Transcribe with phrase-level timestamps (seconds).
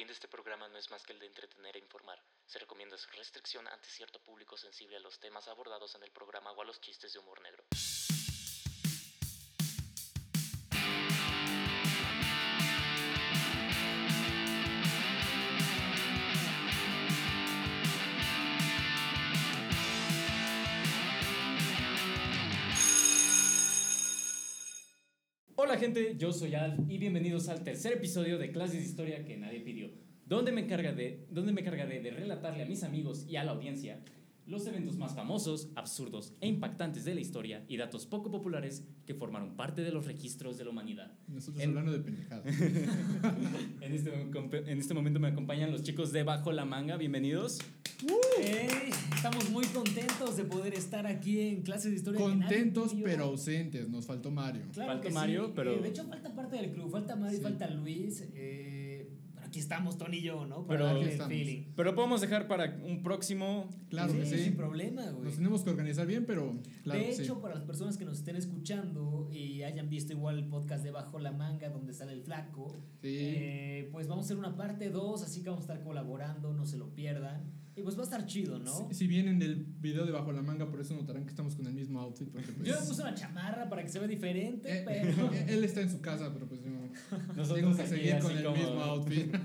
[0.00, 2.18] fin de este programa no es más que el de entretener e informar.
[2.46, 6.52] Se recomienda su restricción ante cierto público sensible a los temas abordados en el programa
[6.52, 7.62] o a los chistes de humor negro.
[25.70, 29.36] Hola gente, yo soy Alf y bienvenidos al tercer episodio de Clases de Historia que
[29.36, 29.88] nadie pidió,
[30.26, 34.00] donde me, encargaré, donde me de relatarle a mis amigos y a la audiencia
[34.46, 39.14] los eventos más famosos, absurdos e impactantes de la historia y datos poco populares que
[39.14, 41.12] formaron parte de los registros de la humanidad.
[41.28, 42.46] Nosotros En- hablando de pendejadas.
[43.80, 44.12] En este,
[44.72, 47.58] en este momento me acompañan los chicos de Bajo la Manga, bienvenidos.
[48.40, 52.20] Ey, estamos muy contentos de poder estar aquí en clases de historia.
[52.20, 53.04] Contentos pidió.
[53.04, 54.62] pero ausentes, nos faltó Mario.
[54.72, 55.52] Claro Falta que Mario, sí.
[55.54, 56.90] pero- Eh, de hecho, falta parte del club.
[56.90, 57.42] Falta Mario, Sí.
[57.42, 58.24] falta Luis.
[58.34, 58.79] eh,
[59.50, 60.64] aquí estamos, Tony y yo, ¿no?
[60.64, 61.32] Para Pero- darle Aquí el estamos.
[61.34, 61.62] feeling.
[61.74, 63.68] Pero podemos dejar para un próximo...
[63.88, 64.44] Claro que Sí, sí.
[64.44, 65.24] Sin problema, güey.
[65.24, 67.22] Nos tenemos que organizar bien, pero claro de sí.
[67.22, 70.92] hecho, para las personas que nos estén escuchando y hayan visto igual el podcast de
[70.92, 72.68] Bajo la Manga, donde sale el flaco,
[73.02, 73.08] Sí.
[73.10, 76.64] eh, pues vamos a hacer una parte 2, así que vamos a estar colaborando, no
[76.64, 77.50] se lo pierdan.
[77.76, 78.88] Y pues va a estar chido, ¿no?
[78.88, 81.66] Si, si vienen del video de Bajo la Manga, por eso notarán que estamos con
[81.66, 82.28] el mismo outfit.
[82.28, 85.32] Porque, pues, Yo me puse una chamarra para que se vea diferente, eh, pero...
[85.32, 86.70] eh, él está en su casa, pero pues yo
[87.36, 89.34] Nosotros tengo que seguir con el como- mismo outfit.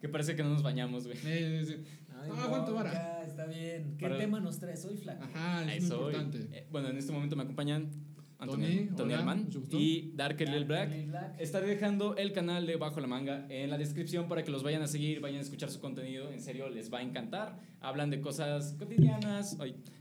[0.00, 1.16] Que parece que no nos bañamos, güey.
[1.24, 1.74] Eh, sí.
[2.14, 3.22] Ay, Ah, aguanta bronca, vara.
[3.24, 3.96] Está bien.
[3.96, 5.24] ¿Qué Para- tema nos traes hoy, Flaco?
[5.24, 6.48] Ajá, es muy importante.
[6.52, 7.90] Eh, bueno, en este momento me acompañan
[8.38, 11.06] Antonio, Tony, Tony y Dark Lil Black.
[11.06, 11.40] Black.
[11.40, 14.82] Estaré dejando el canal de Bajo la Manga en la descripción para que los vayan
[14.82, 16.30] a seguir, vayan a escuchar su contenido.
[16.30, 17.58] En serio, les va a encantar.
[17.80, 19.56] Hablan de cosas cotidianas,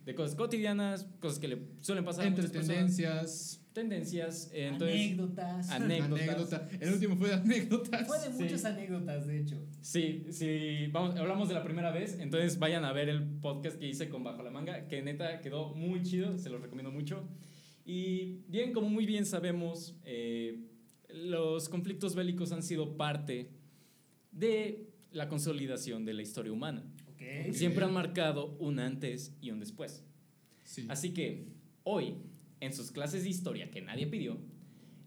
[0.05, 2.67] de cosas cotidianas, cosas que le suelen pasar a Entre personas.
[2.67, 4.49] tendencias, Tendencias.
[4.53, 5.69] Entonces, anécdotas.
[5.71, 6.61] anécdotas.
[6.79, 8.07] El último fue de anécdotas.
[8.07, 8.43] Fue de Sí.
[8.43, 9.61] muchas anécdotas, de hecho.
[9.81, 13.87] Sí, sí, vamos, hablamos de la primera vez, entonces vayan a ver el podcast que
[13.87, 17.27] hice con Bajo la Manga, que neta quedó muy chido, se los recomiendo mucho.
[17.85, 20.59] Y bien, como muy bien sabemos, eh,
[21.09, 23.51] los conflictos bélicos han sido parte
[24.31, 26.83] de la consolidación de la historia humana.
[27.07, 27.53] Ok.
[27.53, 30.03] Siempre han marcado un antes y un después.
[30.63, 30.87] Sí.
[30.89, 31.47] Así que
[31.83, 32.15] hoy,
[32.59, 34.39] en sus clases de historia que nadie pidió,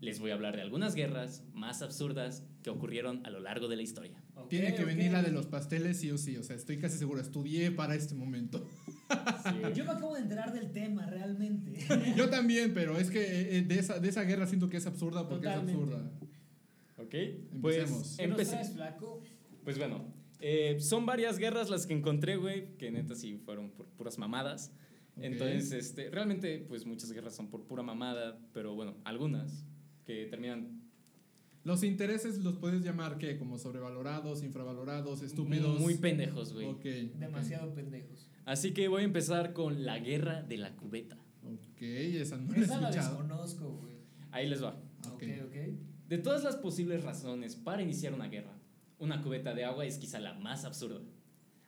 [0.00, 3.74] les voy a hablar de algunas guerras más absurdas que ocurrieron a lo largo de
[3.76, 4.22] la historia.
[4.36, 4.86] Ok, Tiene que ok.
[4.88, 7.96] venir la de los pasteles sí o sí, o sea, estoy casi seguro, estudié para
[7.96, 8.64] este momento.
[9.74, 11.72] Yo me acabo de enterar del tema, realmente.
[12.16, 15.28] Yo también, pero es que eh, de esa, de esa guerra siento que es absurda
[15.28, 15.72] porque Totalmente.
[15.72, 16.10] es absurda.
[16.98, 17.14] ¿Ok?
[17.60, 18.16] Pues Empecemos.
[18.18, 19.22] ¿Qué nos empecé- traes, Flaco?
[19.64, 20.04] Pues bueno,
[20.40, 24.72] eh, son varias guerras las que encontré, güey, que neta sí fueron por puras mamadas.
[25.16, 25.24] Ok.
[25.24, 29.64] Entonces, este, realmente, pues muchas guerras son por pura mamada, pero bueno, algunas
[30.04, 30.80] que terminan
[31.64, 35.80] Los intereses los puedes llamar que como sobrevalorados, infravalorados, estúpidos.
[35.80, 36.66] muy pendejos, güey.
[36.66, 36.84] Ok.
[37.18, 38.27] Demasiado pendejos.
[38.48, 41.18] Así que voy a empezar con la guerra de la cubeta.
[41.44, 43.18] Ok, esa no la he Esa la escuchado.
[43.18, 43.96] desconozco, güey.
[44.30, 44.70] Ahí les va.
[45.12, 45.22] Ok.
[45.22, 45.56] Ok, ok.
[46.08, 48.58] De todas las posibles razones para iniciar una guerra,
[48.98, 51.02] una cubeta de agua es quizá la más absurda.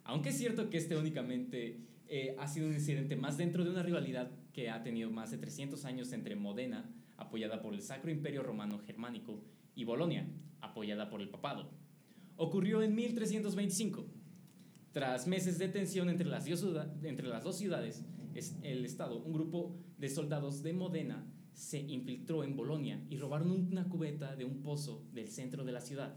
[0.04, 3.82] Aunque es cierto que este únicamente eh, ha sido un incidente más dentro de una
[3.82, 8.42] rivalidad que ha tenido más de 300 años entre Modena, apoyada por el Sacro Imperio
[8.42, 10.26] Romano Germánico, y Bolonia,
[10.62, 11.70] apoyada por el Papado.
[12.36, 14.06] Ocurrió en 1325.
[14.92, 16.44] Tras meses de tensión entre las,
[17.44, 23.04] dos ciudades, es- el Estado, un grupo de soldados de Modena se infiltró en Bolonia
[23.08, 26.16] y robaron una cubeta de un pozo del centro de la ciudad.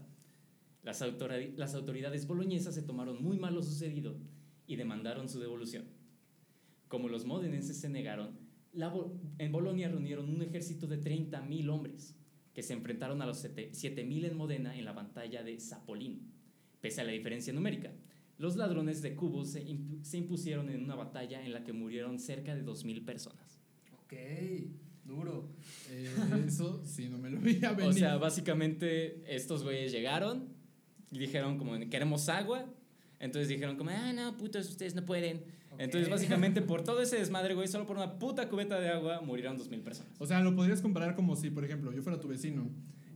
[0.82, 4.16] Las, autori- las autoridades boloñesas se tomaron muy mal lo sucedido
[4.66, 5.84] y demandaron su devolución.
[6.88, 8.38] Como los modenenses se negaron,
[9.38, 12.16] en Bolonia reunieron un ejército de 30.000 hombres
[12.52, 16.32] que se enfrentaron a los sete- 7.000 en Modena en la batalla de Zapolín.
[16.80, 17.92] Pese a la diferencia numérica,
[18.38, 22.18] los ladrones de cubos se, impu- se impusieron en una batalla en la que murieron
[22.18, 23.60] cerca de 2.000 personas.
[24.04, 24.14] Ok,
[25.04, 25.48] duro.
[25.90, 26.10] Eh,
[26.46, 27.90] eso sí, no me lo veía venir.
[27.90, 30.48] O sea, básicamente estos güeyes llegaron
[31.10, 32.66] y dijeron como queremos agua.
[33.20, 35.38] Entonces dijeron como, ah, no, putos, ustedes no pueden.
[35.70, 35.80] Ok.
[35.80, 39.56] Entonces básicamente por todo ese desmadre, güey, solo por una puta cubeta de agua murieron
[39.56, 40.12] dos mil personas.
[40.20, 42.68] O sea, lo podrías comparar como si, por ejemplo, yo fuera tu vecino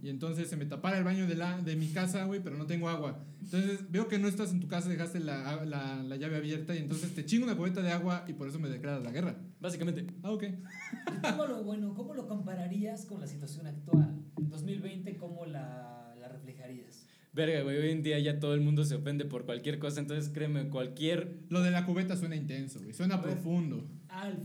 [0.02, 2.66] y entonces se me tapara el baño de, la, de mi casa, güey, pero no
[2.66, 3.24] tengo agua.
[3.42, 6.78] Entonces veo que no estás en tu casa, dejaste la, la, la llave abierta y
[6.78, 9.36] entonces te chingo una cubeta de agua y por eso me declaras la guerra.
[9.60, 10.06] Básicamente.
[10.22, 10.44] Ah, ok.
[10.44, 14.22] ¿Y ¿Cómo lo, bueno, ¿Cómo lo compararías con la situación actual?
[14.36, 17.06] En 2020, ¿cómo la, la reflejarías?
[17.32, 20.30] Verga, güey, hoy en día ya todo el mundo se ofende por cualquier cosa, entonces
[20.32, 21.40] créeme, cualquier...
[21.50, 23.86] Lo de la cubeta suena intenso, güey, suena profundo.
[24.08, 24.44] Alf,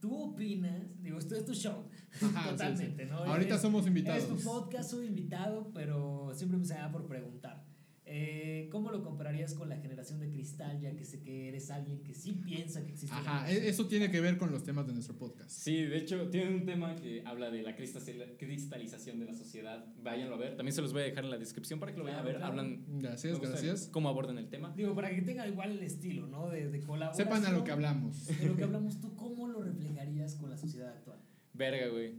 [0.00, 1.02] ¿tú opinas?
[1.02, 1.86] Digo, esto es tu show.
[2.12, 3.10] Ajá, sí, Totalmente, sí.
[3.10, 3.18] ¿no?
[3.18, 4.22] Ahorita Eres- somos invitados.
[4.24, 7.68] Es tu podcast, soy invitado, pero siempre me se da por preguntar.
[8.12, 12.02] Eh, ¿cómo lo compararías con la generación de cristal, ya que sé que eres alguien
[12.02, 14.92] que sí piensa que existe Ajá, e- eso tiene que ver con los temas de
[14.94, 15.48] nuestro podcast.
[15.48, 19.86] Sí, de hecho, tiene un tema que habla de la cristal- cristalización de la sociedad.
[20.02, 20.56] Váyanlo a ver.
[20.56, 22.36] También se los voy a dejar en la descripción para que lo vayan a ver.
[22.38, 22.50] Claro.
[22.50, 22.84] Hablan.
[22.98, 23.86] Gracias, gracias.
[23.92, 24.74] Cómo abordan el tema.
[24.76, 26.48] Digo, para que tenga igual el estilo, ¿no?
[26.50, 27.28] De, de colaboración.
[27.28, 28.26] Sepan a lo que hablamos.
[28.26, 31.20] De lo que hablamos, ¿tú cómo lo reflejarías con la sociedad actual?
[31.60, 32.14] Verga, güey.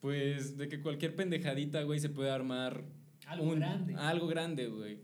[0.00, 2.84] Pues de que cualquier pendejadita, güey, se puede armar.
[3.26, 3.94] Algo un- grande.
[3.96, 4.98] Algo grande, güey.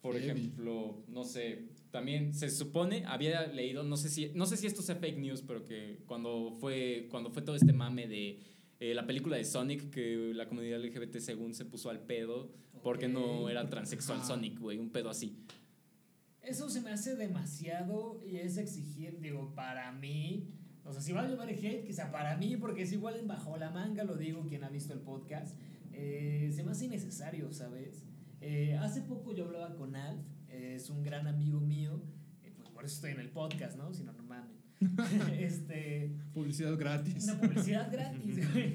[0.00, 0.30] Por Heavy.
[0.30, 1.64] ejemplo, no sé.
[1.90, 5.42] También se supone, había leído, no sé si, no sé si esto sea fake news,
[5.42, 8.38] pero que cuando fue, cuando fue todo este mame de
[8.78, 12.52] eh, la película de Sonic, que la comunidad LGBT según se puso al pedo,
[12.84, 14.24] porque no era transexual.
[14.24, 15.36] Sonic, güey, un pedo así.
[16.42, 20.46] Eso se me hace demasiado y es exigir, digo, para mí.
[20.90, 23.26] O sea, si va a llover hate, que sea para mí, porque es igual en
[23.28, 25.56] bajo la manga, lo digo quien ha visto el podcast.
[25.92, 28.04] eh, se me hace innecesario, ¿sabes?
[28.40, 32.02] Eh, hace poco yo hablaba con Alf, eh, es un gran amigo mío,
[32.42, 33.92] eh, pues por eso estoy en el podcast, ¿no?
[33.92, 34.56] Si no, no mamen.
[35.38, 37.24] este, Publicidad gratis.
[37.24, 38.72] una publicidad gratis, güey.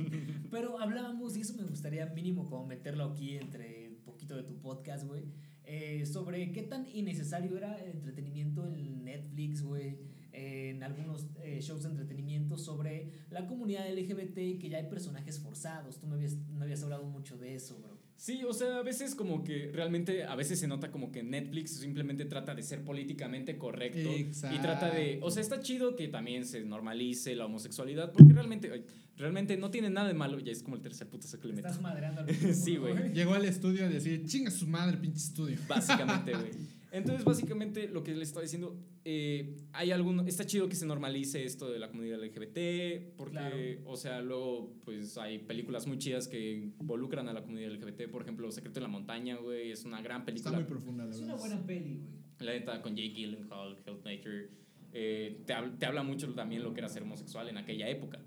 [0.52, 4.58] Pero hablábamos, y eso me gustaría mínimo como meterlo aquí entre un poquito de tu
[4.60, 5.24] podcast, güey.
[5.64, 9.98] eh, sobre qué tan innecesario era el entretenimiento en Netflix, güey.
[10.36, 15.40] En algunos eh, shows de entretenimiento sobre la comunidad LGBT y que ya hay personajes
[15.40, 16.00] forzados.
[16.00, 17.96] Tú me habías, me habías hablado mucho de eso, bro.
[18.18, 21.80] Sí, o sea, a veces como que realmente, a veces se nota como que Netflix
[21.80, 26.46] simplemente trata de ser políticamente correcto y trata de, o sea, está chido que también
[26.46, 28.86] se normalice la homosexualidad, porque realmente,
[29.18, 31.10] realmente no tiene nada de malo, ya es como el tercer
[31.44, 31.68] le meto.
[31.68, 33.14] Estás madreando al Sí, güey.
[33.14, 35.58] Llegó al estudio a decir, chinga su madre, pinche estudio.
[35.68, 36.52] Básicamente, güey.
[36.98, 41.44] Entonces, básicamente, lo que le estaba diciendo, eh, hay alguno, está chido que se normalice
[41.44, 43.58] esto de la comunidad LGBT, porque, Claro.
[43.86, 48.22] o sea, luego, pues hay películas muy chidas que involucran a la comunidad LGBT, por
[48.22, 50.56] ejemplo, Secreto en la Montaña, güey, es una gran Está película.
[50.56, 51.34] muy profunda, la Es verdad.
[51.36, 52.16] una buena peli, güey.
[52.40, 54.50] La neta, con Jake Gyllenhaal, Heath Ledger,
[54.94, 58.20] eh, te, te habla mucho también lo que era ser homosexual en aquella época.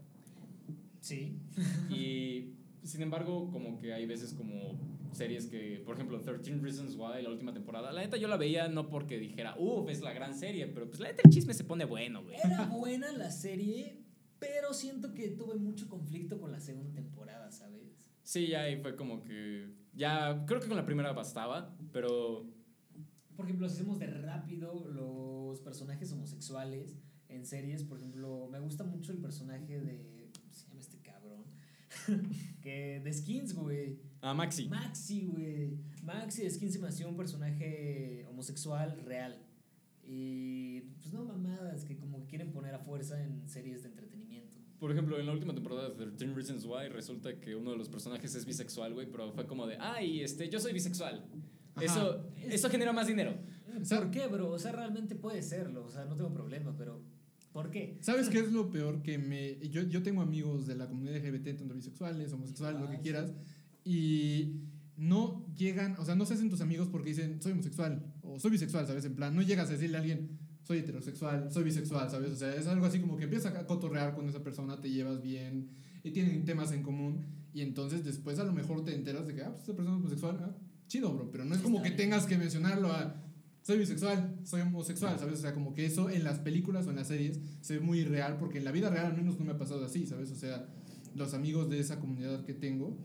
[1.00, 1.36] Sí.
[1.90, 4.78] Y sin embargo, como que hay veces como
[5.12, 8.68] series que, por ejemplo, 13 Reasons Why, la última temporada, la neta yo la veía
[8.68, 11.64] no porque dijera, uff, es la gran serie, pero pues la neta el chisme se
[11.64, 12.36] pone bueno, güey.
[12.42, 13.98] Era buena la serie,
[14.38, 17.82] pero siento que tuve mucho conflicto con la segunda temporada, ¿sabes?
[18.22, 22.46] Sí, ya ahí fue como que, ya, creo que con la primera bastaba, pero
[23.36, 28.84] Por ejemplo, si hacemos de rápido los personajes homosexuales en series, por ejemplo, me gusta
[28.84, 30.30] mucho el personaje de.
[30.40, 31.44] ¿Cómo se llama este cabrón?
[32.62, 34.00] que de Skins, güey.
[34.20, 34.68] A Maxi.
[34.68, 35.78] Maxi, güey.
[36.02, 39.40] Maxi de Skins se me hacía un personaje homosexual real.
[40.02, 44.58] Y pues no mamadas que como quieren poner a fuerza en series de entretenimiento.
[44.80, 47.88] Por ejemplo, en la última temporada de 13 Reasons Why resulta que uno de los
[47.88, 51.26] personajes es bisexual, güey, pero fue como de, ay, este, yo soy bisexual.
[51.74, 51.84] Ajá.
[51.84, 53.34] Eso, eso genera más dinero.
[53.80, 54.50] O sea- ¿Por qué, bro?
[54.50, 55.84] O sea, realmente puede serlo.
[55.84, 57.02] O sea, no tengo problema, pero
[57.52, 57.98] ¿por qué?
[58.00, 59.02] ¿Sabes qué es lo peor?
[59.02, 59.58] Que me.
[59.68, 63.32] Yo, yo tengo amigos de la comunidad LGBT, tanto bisexuales, homosexuales, lo que Ah, quieras,
[63.88, 64.68] y
[64.98, 68.50] no llegan, o sea, no se hacen tus amigos porque dicen, soy homosexual, o soy
[68.50, 69.06] bisexual, ¿sabes?
[69.06, 72.32] En plan, no llegas a decirle a alguien, soy heterosexual, soy bisexual, ¿sabes?
[72.32, 75.22] O sea, es algo así como que empiezas a cotorrear con esa persona, te llevas
[75.22, 75.70] bien,
[76.04, 77.24] y tienen temas en común,
[77.54, 80.02] y entonces después a lo mejor te enteras de que, ah, pues esta persona es
[80.02, 80.54] homosexual, ah,
[80.86, 83.24] chido, bro, pero no es como que tengas que mencionarlo a
[83.62, 85.38] soy bisexual, soy homosexual, ¿sabes?
[85.38, 88.04] O sea, como que eso en las películas o en las series se ve muy
[88.04, 90.30] real, porque en la vida real al menos no me ha pasado así, ¿sabes?
[90.30, 90.68] O sea,
[91.14, 92.98] los amigos de esa comunidad que tengo,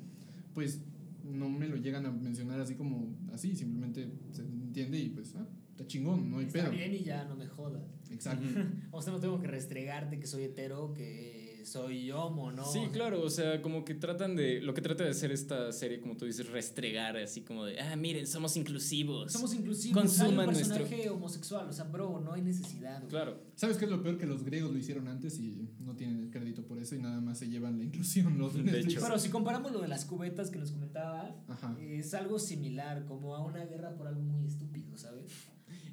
[0.54, 0.82] pues
[1.24, 5.48] no me lo llegan a mencionar así como así, simplemente se entiende y pues, ah,
[5.72, 6.72] está chingón, no hay Está pedo.
[6.72, 7.84] bien y ya no me jodas.
[8.12, 8.46] Exacto.
[8.92, 12.66] O sea, no tengo que restregarte que soy hetero, que soy homo, ¿no?
[12.66, 16.02] Sí, claro, o sea, como que tratan de, lo que trata de hacer esta serie,
[16.02, 19.32] como tú dices, restregar, así como de, ah, miren, somos inclusivos.
[19.32, 19.98] Somos inclusivos.
[20.00, 22.98] Consuman hay un nuestro- personaje homosexual, o sea, bro, no hay necesidad.
[23.00, 23.10] güey.
[23.10, 24.18] Claro, ¿Sabes qué es lo peor?
[24.18, 26.43] Que los griegos lo hicieron antes y no tienen el crédito por
[26.84, 28.94] eso y nada más se llevan la inclusión los De Netflix.
[28.94, 29.02] hecho.
[29.02, 31.76] Pero si comparamos lo de las cubetas que nos comentaba Ajá.
[31.82, 35.26] es algo similar, como a una guerra por algo muy estúpido, ¿sabes?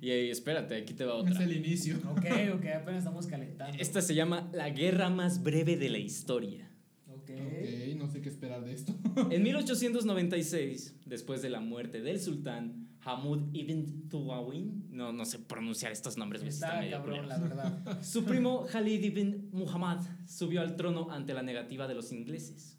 [0.02, 1.44] y ahí, espérate, aquí te va Es otra.
[1.44, 1.96] el inicio.
[2.10, 3.76] Ok, ok, apenas estamos calentando.
[3.78, 6.70] Esta se llama La guerra más breve de la historia.
[7.08, 7.30] Ok.
[7.30, 8.94] Ok, no sé qué esperar de esto.
[9.30, 15.90] En 1896, después de la muerte del sultán Hamud ibn Tuwawin, no, no sé pronunciar
[15.92, 18.02] estos nombres, güey, Está medio cabrón, la verdad.
[18.02, 22.76] Su primo Khalid ibn Muhammad subió al trono ante la negativa de los ingleses.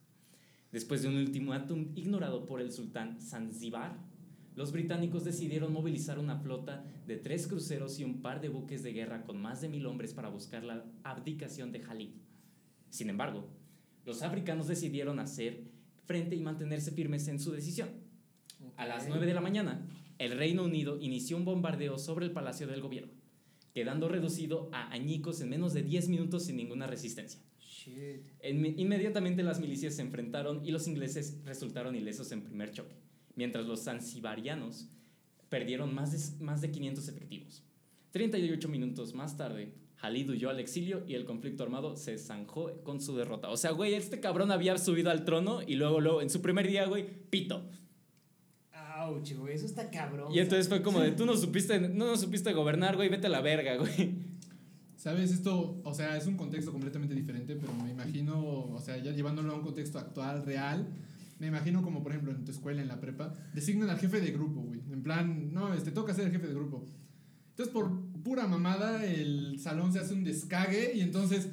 [0.71, 3.97] Después de un ultimátum ignorado por el sultán Zanzíbar,
[4.55, 8.93] los británicos decidieron movilizar una flota de tres cruceros y un par de buques de
[8.93, 12.11] guerra con más de mil hombres para buscar la abdicación de Khalid.
[12.89, 13.47] Sin embargo,
[14.05, 15.63] los africanos decidieron hacer
[16.05, 17.89] frente y mantenerse firmes en su decisión.
[18.77, 19.09] A las Ok.
[19.09, 19.81] 9 de la mañana,
[20.21, 23.11] el Reino Unido inició un bombardeo sobre el Palacio del Gobierno,
[23.73, 27.41] quedando reducido a añicos en menos de 10 minutos sin ninguna resistencia.
[27.59, 28.27] Shit.
[28.43, 32.95] Inmediatamente las milicias se enfrentaron y los ingleses resultaron ilesos en primer choque,
[33.35, 34.89] mientras los zanzibarianos
[35.49, 37.63] perdieron más de, más de 500 efectivos.
[38.11, 43.01] 38 minutos más tarde, Khalid huyó al exilio y el conflicto armado se zanjó con
[43.01, 43.49] su derrota.
[43.49, 46.67] O sea, güey, este cabrón había subido al trono y luego, luego, en su primer
[46.67, 47.67] día, güey, pito.
[49.13, 50.33] Ouch, güey, eso está cabrón.
[50.33, 53.29] Y entonces fue como de, tú no supiste, no, no supiste gobernar, güey, vete a
[53.29, 54.15] la verga, güey.
[54.95, 55.31] ¿Sabes?
[55.31, 58.39] Esto, o sea, es un contexto completamente diferente, pero me imagino,
[58.71, 60.87] o sea, ya llevándolo a un contexto actual, real,
[61.39, 64.31] me imagino como, por ejemplo, en tu escuela, en la prepa, designan al jefe de
[64.31, 64.79] grupo, güey.
[64.91, 66.85] En plan, no, este, toca ser el jefe de grupo.
[67.49, 67.89] Entonces, por
[68.23, 71.49] pura mamada, el salón se hace un descague y entonces,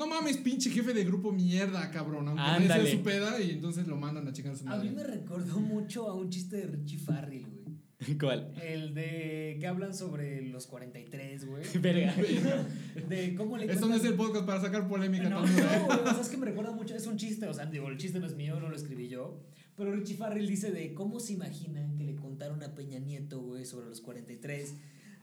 [0.00, 2.26] no mames, pinche jefe de grupo mierda, cabrón.
[2.26, 4.90] Aunque sea su peda y entonces lo mandan a chingar a su A mí madre.
[4.92, 7.76] me recordó mucho a un chiste de Richie Farrell, güey.
[8.18, 8.50] ¿Cuál?
[8.62, 11.64] El de que hablan sobre los 43, güey.
[11.80, 12.14] Verga.
[13.08, 15.28] De cómo le Esto no es el podcast para sacar polémica.
[15.28, 15.78] No, tan dura, ¿eh?
[15.80, 17.88] no, güey, o sea, es que me recuerda mucho, es un chiste, o sea, digo,
[17.88, 19.42] el chiste no es mío, no lo escribí yo,
[19.76, 23.66] pero Richie Farrell dice de cómo se imaginan que le contaron a Peña Nieto, güey,
[23.66, 24.74] sobre los 43,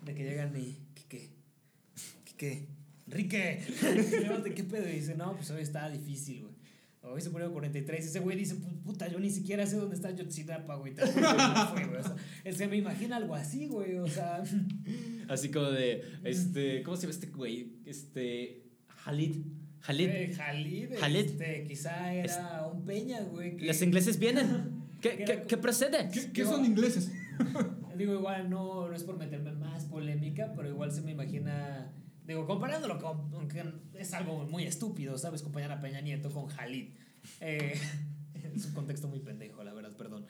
[0.06, 1.30] de que llegan y, ¿qué qué?
[2.26, 2.77] ¿Qué qué?
[3.08, 3.62] Enrique,
[4.56, 4.88] ¿qué pedo?
[4.90, 6.54] Y dice, no, pues hoy está difícil, güey.
[7.04, 8.06] Hoy se pone 43.
[8.06, 10.94] Ese güey dice, "Pu- puta, yo ni siquiera sé dónde está Yotzinapa, güey.
[10.94, 11.06] No
[11.68, 12.00] fue, güey.
[12.02, 13.96] O sea, él se me imagina algo así, güey.
[13.98, 14.44] O sea,
[15.30, 17.78] Así como de, este, ¿cómo se llama este güey?
[17.86, 18.64] Este,
[19.06, 19.38] Khalid.
[19.80, 20.10] Khalid.
[20.10, 21.26] eh, Jalid, Jalid.
[21.26, 23.56] este, quizá era un Peña, güey.
[23.56, 24.84] que- Los ingleses vienen.
[25.02, 26.10] ¿Qué, qué, era- qué procede?
[26.12, 27.10] ¿Qué, qué son ingleses?
[27.98, 31.94] Digo, igual no, no es por meterme en más polémica, pero igual se me imagina.
[32.28, 33.34] Digo, comparándolo con.
[33.34, 35.42] Aunque es algo muy estúpido, ¿sabes?
[35.42, 36.90] Comparar a Peña Nieto con Jalid.
[37.40, 37.80] Eh,
[38.56, 40.26] es un contexto muy pendejo, la verdad, perdón.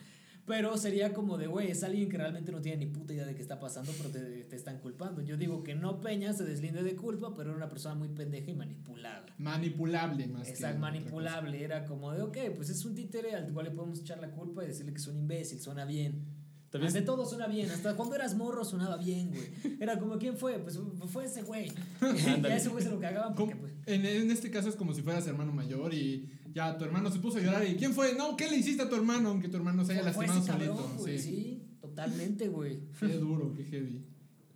[0.46, 3.36] Pero sería como de, güey, es alguien que realmente no tiene ni puta idea de
[3.36, 5.22] qué está pasando, pero te, te están culpando.
[5.22, 8.52] Yo digo que no Peña se deslinde de culpa, pero era una persona muy pendeja
[8.52, 9.26] y manipulada.
[9.40, 11.62] Manipulable más Exacto, manipulable.
[11.62, 14.64] Era como de, ok, pues es un títere al cual le podemos echar la culpa
[14.64, 16.37] y decirle que es un imbécil, suena bien.
[16.70, 19.78] También Hasta todo suena bien, hasta cuando eras morro sonaba bien, güey.
[19.80, 20.60] Era como, ¿quién fue?
[20.60, 21.68] Pues fue ese güey.
[22.02, 22.54] y Ándale.
[22.56, 23.74] a ese güey se lo cagaban porque, pues.
[23.86, 27.20] en, en este caso es como si fueras hermano mayor y ya tu hermano se
[27.20, 28.14] puso a llorar y ¿quién fue?
[28.16, 29.30] No, ¿qué le hiciste a tu hermano?
[29.30, 31.02] Aunque tu hermano se haya Fue, lastimado cabrón, solito.
[31.04, 31.20] güey.
[31.20, 31.32] sí.
[31.32, 31.64] Sí.
[31.80, 32.80] totalmente, güey.
[33.00, 34.06] Qué duro, qué heavy.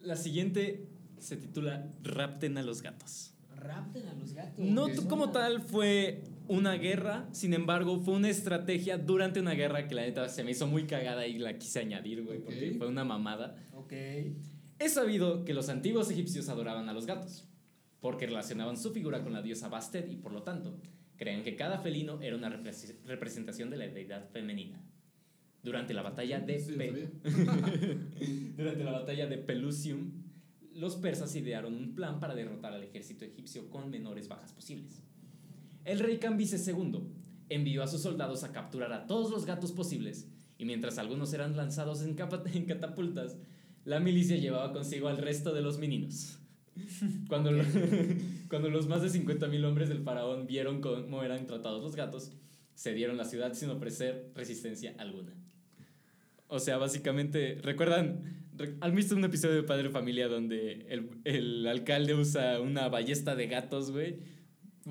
[0.04, 0.90] La siguiente
[1.20, 3.34] se titula Rapten a los gatos.
[3.56, 4.66] Rapten a los gatos.
[4.66, 4.96] No güey.
[4.98, 9.96] t- como tal fue una guerra, sin embargo fue una estrategia durante una guerra que
[9.96, 12.78] la neta se me hizo muy cagada y la quise añadir, güey, porque Ok.
[12.78, 13.56] fue una mamada.
[13.74, 13.94] Ok.
[14.80, 17.48] Es sabido que los antiguos egipcios adoraban a los gatos,
[18.00, 20.80] porque relacionaban su figura con la diosa Bastet y por lo tanto
[21.18, 24.84] creían que cada felino era una repres- representación de la deidad femenina.
[25.64, 26.74] Durante la batalla de Sí.
[28.58, 30.12] Durante la batalla de Pelusium,
[30.74, 35.04] los persas idearon un plan para derrotar al ejército egipcio con menores bajas posibles.
[35.86, 37.00] El rey Cambises II
[37.50, 41.56] envió a sus soldados a capturar a todos los gatos posibles, y mientras algunos eran
[41.58, 42.14] lanzados en,
[42.68, 43.38] catapultas,
[43.84, 46.38] la milicia llevaba consigo al resto de los meninos.
[47.28, 47.64] Cuando, lo-
[48.50, 52.32] cuando los más de 50.000 hombres del faraón vieron cómo eran tratados los gatos,
[52.76, 55.34] cedieron la ciudad sin ofrecer resistencia alguna.
[56.48, 58.48] O sea, básicamente, ¿recuerdan?
[58.56, 63.36] Re- ¿Han visto un episodio de Padre Familia donde el, el alcalde usa una ballesta
[63.36, 64.20] de gatos, güey?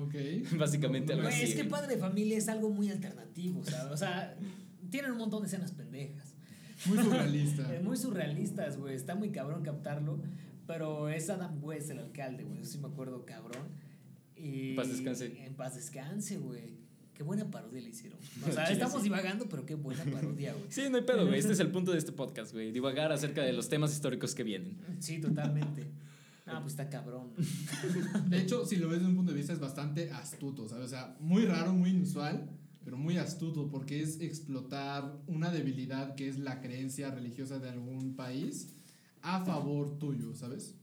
[0.01, 0.15] Ok.
[0.57, 1.43] Básicamente algo así.
[1.43, 3.91] es que padre de familia es algo muy alternativo, ¿sabes?
[3.91, 4.35] O sea,
[4.89, 6.35] tienen un montón de escenas pendejas.
[6.85, 7.69] Muy surrealista.
[7.83, 8.95] Muy surrealistas, güey.
[8.95, 10.19] Está muy cabrón captarlo.
[10.65, 12.59] Pero es Adam West, el alcalde, güey.
[12.59, 13.67] Yo sí me acuerdo, cabrón.
[14.35, 15.45] Y En paz descanse.
[15.45, 16.79] En paz descanse, güey.
[17.13, 18.17] Qué buena parodia le hicieron.
[18.19, 19.03] O sea, Chile, estamos sí.
[19.03, 20.65] divagando, pero qué buena parodia, güey.
[20.69, 21.39] Sí, no hay pedo, güey.
[21.39, 22.71] Este es el punto de este podcast, güey.
[22.71, 24.77] Divagar acerca de los temas históricos que vienen.
[24.99, 25.87] Sí, totalmente.
[26.45, 27.33] Ah, pues está cabrón.
[28.29, 30.85] De hecho, si lo ves desde un punto de vista, es bastante astuto, ¿sabes?
[30.85, 32.49] O sea, muy raro, muy inusual,
[32.83, 38.15] pero muy astuto, porque es explotar una debilidad que es la creencia religiosa de algún
[38.15, 38.69] país
[39.21, 40.75] a favor tuyo, ¿sabes?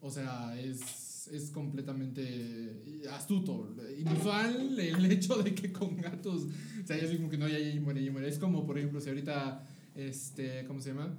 [0.00, 3.74] O sea, es, es completamente astuto.
[3.98, 6.44] Inusual el hecho de que con gatos,
[6.82, 8.28] o sea, yo así como que no, ya, ya muere, ya muere.
[8.28, 11.16] Es como, por ejemplo, si ahorita, este, ¿cómo se llama?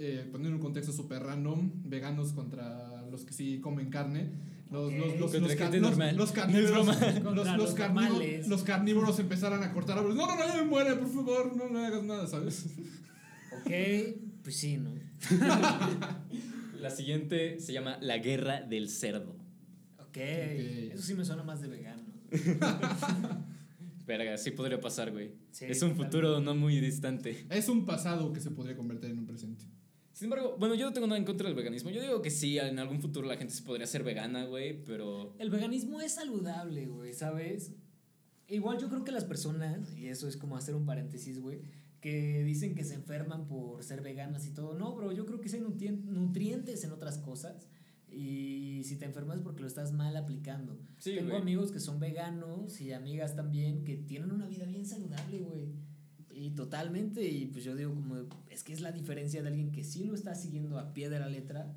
[0.00, 4.30] Eh, poner un contexto súper random, veganos contra los que sí comen carne.
[4.70, 8.48] Los, los, los, los, carnívoros, los, carnívoros, normales.
[8.48, 10.16] los carnívoros empezaran a cortar árboles.
[10.16, 12.66] No, no, no, ya me muere, por favor, no le hagas nada, ¿sabes?
[13.60, 13.70] Ok,
[14.42, 14.92] pues sí, ¿no?
[16.80, 19.36] La siguiente se llama La Guerra del Cerdo.
[19.98, 20.16] Ok.
[20.16, 22.02] Eso sí me suena más de vegano.
[24.06, 25.32] Verga, sí podría pasar, güey.
[25.50, 27.46] Sí, es un futuro no muy distante.
[27.50, 29.64] Es un pasado que se podría convertir en un presente.
[30.18, 31.90] Sin embargo, bueno, yo no tengo nada en contra del veganismo.
[31.90, 35.32] Yo digo que sí, en algún futuro la gente se podría hacer vegana, güey, pero...
[35.38, 37.70] El veganismo es saludable, güey, ¿sabes?
[38.48, 41.60] Igual yo creo que las personas, y eso es como hacer un paréntesis, güey,
[42.00, 44.74] que dicen que se enferman por ser veganas y todo.
[44.76, 47.68] No, bro, yo creo que sí hay nutrien- nutrientes en otras cosas.
[48.10, 50.80] Y si te enfermas es porque lo estás mal aplicando.
[50.98, 55.42] Sí, Tengo amigos que son veganos y amigas también que tienen una vida bien saludable,
[55.42, 55.68] güey.
[56.38, 58.16] Y totalmente, y pues yo digo como,
[58.48, 61.18] es que es la diferencia de alguien que sí lo está siguiendo a pie de
[61.18, 61.74] la letra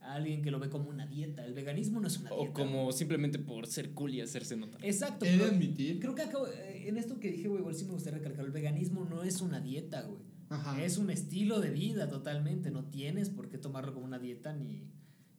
[0.00, 1.44] a alguien que lo ve como una dieta.
[1.44, 2.44] El veganismo no es una dieta.
[2.44, 4.84] O como simplemente por ser cool y hacerse notar.
[4.84, 5.24] Exacto.
[5.24, 5.98] He de admitir.
[5.98, 8.52] Creo que acabo, eh, en esto que dije, güey, igual sí me gustaría recalcar, el
[8.52, 10.22] veganismo no es una dieta, güey.
[10.50, 10.80] Ajá.
[10.82, 12.70] Es un estilo de vida totalmente.
[12.70, 14.84] No tienes por qué tomarlo como una dieta ni,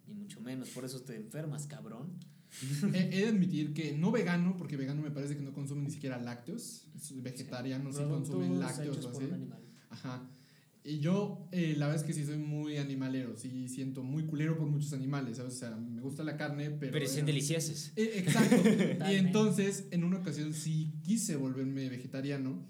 [0.07, 0.69] ni mucho menos.
[0.69, 2.17] Por eso te enfermas, cabrón.
[2.93, 5.91] He, he de admitir que no vegano, porque vegano me parece que no consume ni
[5.91, 6.87] siquiera lácteos.
[6.95, 9.25] Es vegetariano, sí, consume Productos lácteos o por así.
[9.25, 9.59] un animal.
[9.89, 10.29] Ajá.
[10.87, 14.55] Y yo, eh, la verdad es que sí soy muy animalero, sí siento muy culero
[14.55, 15.55] por muchos animales, ¿sabes?
[15.55, 16.91] O sea, me gusta la carne, pero...
[16.91, 17.91] Pero son eh, deliciosos.
[17.95, 18.55] eh, exacto.
[19.11, 22.63] y entonces, en una ocasión sí quise volverme vegetariano.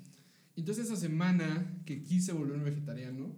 [0.56, 3.36] Entonces, esa semana que quise volverme vegetariano,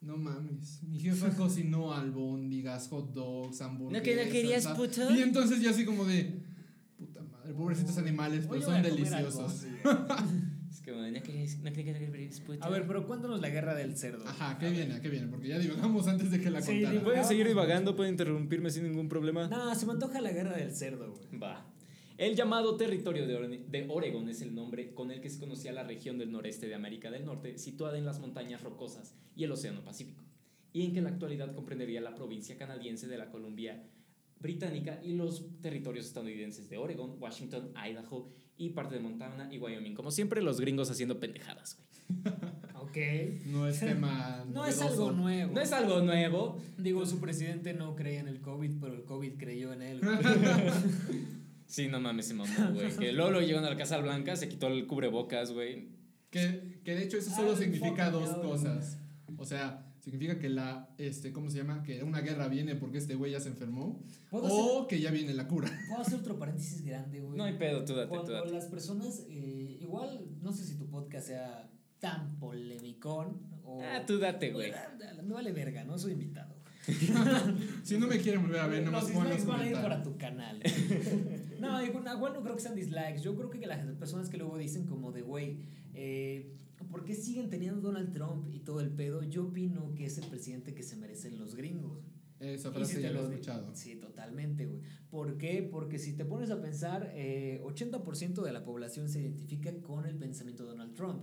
[0.00, 4.04] no mames, mi jefa cocinó albóndigas, hot dogs, hamburguesas.
[4.04, 4.78] que no querías, ¿sabes?
[4.78, 5.14] puto?
[5.14, 6.40] Y entonces yo así como de...
[6.96, 9.64] Puta madre, pobrecitos animales, pero son deliciosos.
[10.70, 12.54] Es que, bueno, no querías, no querías, no.
[12.64, 14.24] A ver, pero cuéntanos la guerra del cerdo.
[14.28, 14.94] Ajá, ¿qué viene?
[14.94, 15.26] ¿A qué viene?
[15.26, 17.04] Porque ya divagamos antes de que la Sí, contara.
[17.04, 19.48] Pueden seguir divagando, pueden interrumpirme sin ningún problema.
[19.48, 21.40] No, se me antoja la guerra del cerdo, güey.
[21.40, 21.66] Va.
[22.18, 25.72] El llamado territorio de, Ore- de Oregon es el nombre con el que se conocía
[25.72, 29.52] la región del noreste de América del Norte, situada en las montañas rocosas y el
[29.52, 30.22] Océano Pacífico,
[30.72, 33.84] y en que en la actualidad comprendería la provincia canadiense de la Columbia
[34.40, 39.94] Británica y los territorios estadounidenses de Oregon, Washington, Idaho y parte de Montana y Wyoming.
[39.94, 41.88] Como siempre, los gringos haciendo pendejadas, güey.
[42.80, 42.96] Ok.
[43.46, 44.44] No es tema.
[44.52, 45.52] No es algo nuevo.
[45.52, 46.58] No es algo nuevo.
[46.78, 50.00] Digo, su presidente no creía en el COVID, pero el COVID creyó en él.
[51.68, 52.90] Sí, no mames, se mamó, güey.
[52.96, 55.88] Que luego lo llevan a la Casa Blanca, se quitó el cubrebocas, güey.
[56.30, 58.98] Que, que de hecho eso solo Ay, significa dos cosas.
[59.36, 61.82] O sea, significa que la, este, ¿cómo se llama?
[61.82, 64.02] Que una guerra viene porque este güey ya se enfermó.
[64.30, 65.70] ¿Puedo, O hacer, que ya viene la cura.
[65.88, 67.36] puedo hacer otro paréntesis grande, güey?
[67.36, 68.50] No hay pedo, tú date, tú Cuando date.
[68.50, 73.82] las personas, eh, igual, no sé si tu podcast sea tan polemicón o...
[73.82, 74.70] Ah, tú date, güey.
[74.72, 76.56] Ah, Me vale verga, no soy invitado.
[77.84, 80.02] Si no me quieren volver a ver, Los nomás pongan dislikes van a ir para
[80.02, 80.60] tu canal.
[81.60, 83.20] no, digo, no, igual no creo que sean dislikes.
[83.22, 85.58] Yo creo que las personas que luego dicen como de, güey,
[85.94, 86.54] eh,
[86.90, 89.22] ¿por qué siguen teniendo Donald Trump y todo el pedo?
[89.22, 91.98] Yo opino que es el presidente que se merecen los gringos.
[92.40, 93.74] Esa frase si ya he lo di- escuchado.
[93.74, 94.80] Sí, totalmente, güey.
[95.10, 95.62] ¿Por qué?
[95.68, 100.14] Porque si te pones a pensar, eh, 80% de la población se identifica con el
[100.16, 101.22] pensamiento de Donald Trump.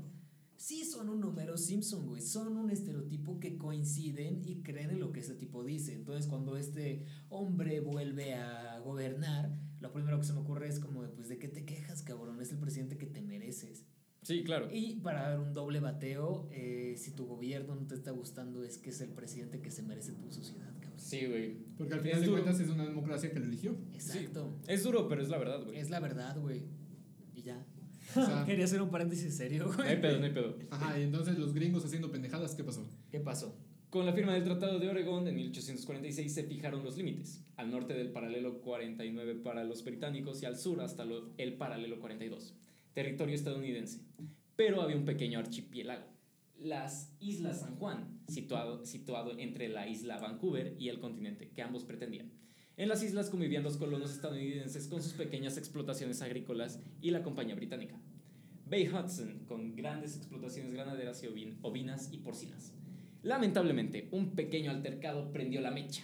[0.65, 2.23] Sí son un número Simpson, güey.
[2.23, 5.93] Son un estereotipo que coinciden y creen en lo que ese tipo dice.
[5.93, 11.03] Entonces, cuando este hombre vuelve a gobernar, lo primero que se me ocurre es como,
[11.03, 12.41] de, pues, ¿de qué te quejas, cabrón?
[12.41, 13.85] Es el presidente que te mereces.
[14.23, 14.67] Sí, claro.
[14.71, 18.79] Y para dar un doble bateo, eh, si tu gobierno no te está gustando, es
[18.79, 20.99] que es el presidente que se merece tu sociedad, cabrón.
[20.99, 21.59] Sí, güey.
[21.77, 22.41] Porque al Es final de duro.
[22.41, 23.77] cuentas es una democracia que lo eligió.
[23.93, 24.57] Exacto.
[24.67, 25.77] Es duro, pero es la verdad, güey.
[25.77, 26.63] Es la verdad, güey.
[27.35, 27.63] Y ya.
[28.15, 30.01] O sea- Quería hacer un paréntesis serio, No hay güey.
[30.01, 30.57] pedo, no hay pedo.
[30.71, 32.85] Ajá, y entonces los gringos haciendo pendejadas, ¿qué pasó?
[33.11, 33.55] ¿Qué pasó?
[33.89, 37.93] Con la firma del Tratado de Oregón en 1846 se fijaron los límites, al norte
[37.93, 42.55] del paralelo 49 para los británicos y al sur hasta lo- el paralelo 42,
[42.93, 44.01] territorio estadounidense.
[44.57, 46.05] Pero había un pequeño archipiélago,
[46.59, 51.83] las Islas San Juan, situado, situado entre la isla Vancouver y el continente, que ambos
[51.85, 52.31] pretendían.
[52.77, 57.55] En las islas convivían los colonos estadounidenses con sus pequeñas explotaciones agrícolas y la compañía
[57.55, 57.95] británica.
[58.69, 62.73] Bay Hudson, con grandes explotaciones ganaderas y ovin- ovinas y porcinas.
[63.23, 66.03] Lamentablemente, un pequeño altercado prendió la mecha.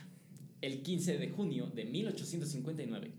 [0.61, 3.11] El 15 de junio de 1859,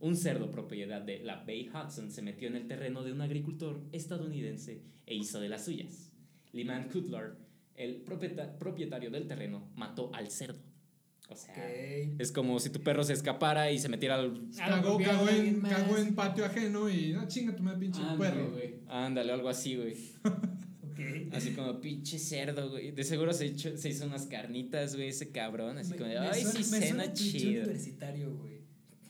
[0.00, 3.80] un cerdo propiedad de la Bay Hudson se metió en el terreno de un agricultor
[3.92, 6.12] estadounidense e hizo de las suyas.
[6.52, 7.36] Lyman Cutler,
[7.74, 10.60] el propieta- propietario del terreno, mató al cerdo.
[11.30, 12.20] O sea, Ok.
[12.20, 14.48] es como si tu perro se escapara y se metiera al...
[14.56, 18.50] Cagó, cagó, en, cagó en patio ajeno y no, chinga tu madre, pinche perro.
[18.52, 18.76] güey.
[18.88, 19.94] Ándale, algo así, güey.
[20.90, 21.32] Ok.
[21.32, 22.90] Así como pinche cerdo, güey.
[22.90, 25.78] De seguro se, echó- se hizo unas carnitas, güey, ese cabrón.
[25.78, 27.62] Así como de, ay, suena- sí, me cena suena chido.
[27.62, 28.58] universitario, güey.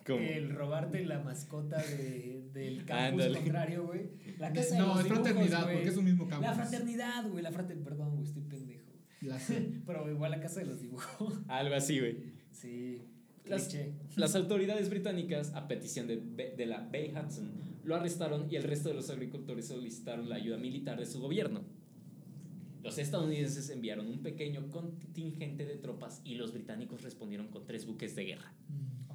[0.06, 0.18] ¿Cómo?
[0.20, 3.38] El robarte la mascota de, del campus Ándale.
[3.40, 4.10] contrario, güey.
[4.38, 5.74] La casa de No, los es dibujos, fraternidad, güey.
[5.76, 6.46] porque es un mismo campus.
[6.48, 7.42] La fraternidad, güey.
[7.42, 7.88] La fraternidad.
[7.88, 8.67] Perdón, güey, estoy pendejo.
[9.20, 9.68] La sé.
[9.86, 11.34] Pero igual la casa de los dibujos.
[11.48, 12.16] Algo así, güey.
[12.52, 13.02] Sí.
[13.44, 13.74] Las-.
[14.16, 16.16] Las autoridades británicas, a petición de,
[16.56, 17.50] de la Bay Hudson,
[17.84, 21.62] lo arrestaron y el resto de los agricultores solicitaron la ayuda militar de su gobierno.
[22.82, 28.14] Los estadounidenses enviaron un pequeño contingente de tropas y los británicos respondieron con tres buques
[28.14, 28.52] de guerra.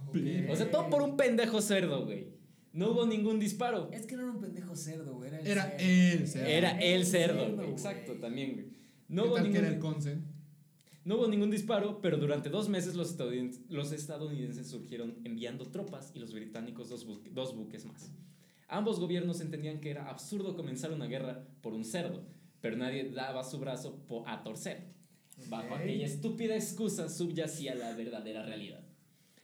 [0.07, 0.17] Ok.
[0.49, 2.27] O sea, todo por un pendejo cerdo, güey.
[2.73, 3.89] No hubo ningún disparo.
[3.91, 5.29] Es que no era un pendejo cerdo, güey.
[5.29, 5.77] Era el Era cerdo.
[5.79, 6.47] el cerdo.
[6.47, 7.63] Era el el cerdo, cerdo.
[7.63, 8.65] Exacto, también, güey.
[9.13, 10.23] No ¿Qué hubo, ningún, consen?
[11.05, 16.11] no hubo ningún disparo, pero durante dos meses los estadounidenses, los estadounidenses surgieron enviando tropas
[16.15, 18.11] y los británicos dos, buque- dos buques más.
[18.67, 22.23] Ambos gobiernos entendían que era absurdo comenzar una guerra por un cerdo,
[22.61, 24.93] pero nadie daba su brazo a torcer.
[25.49, 28.81] Bajo aquella estúpida excusa subyacía la verdadera realidad.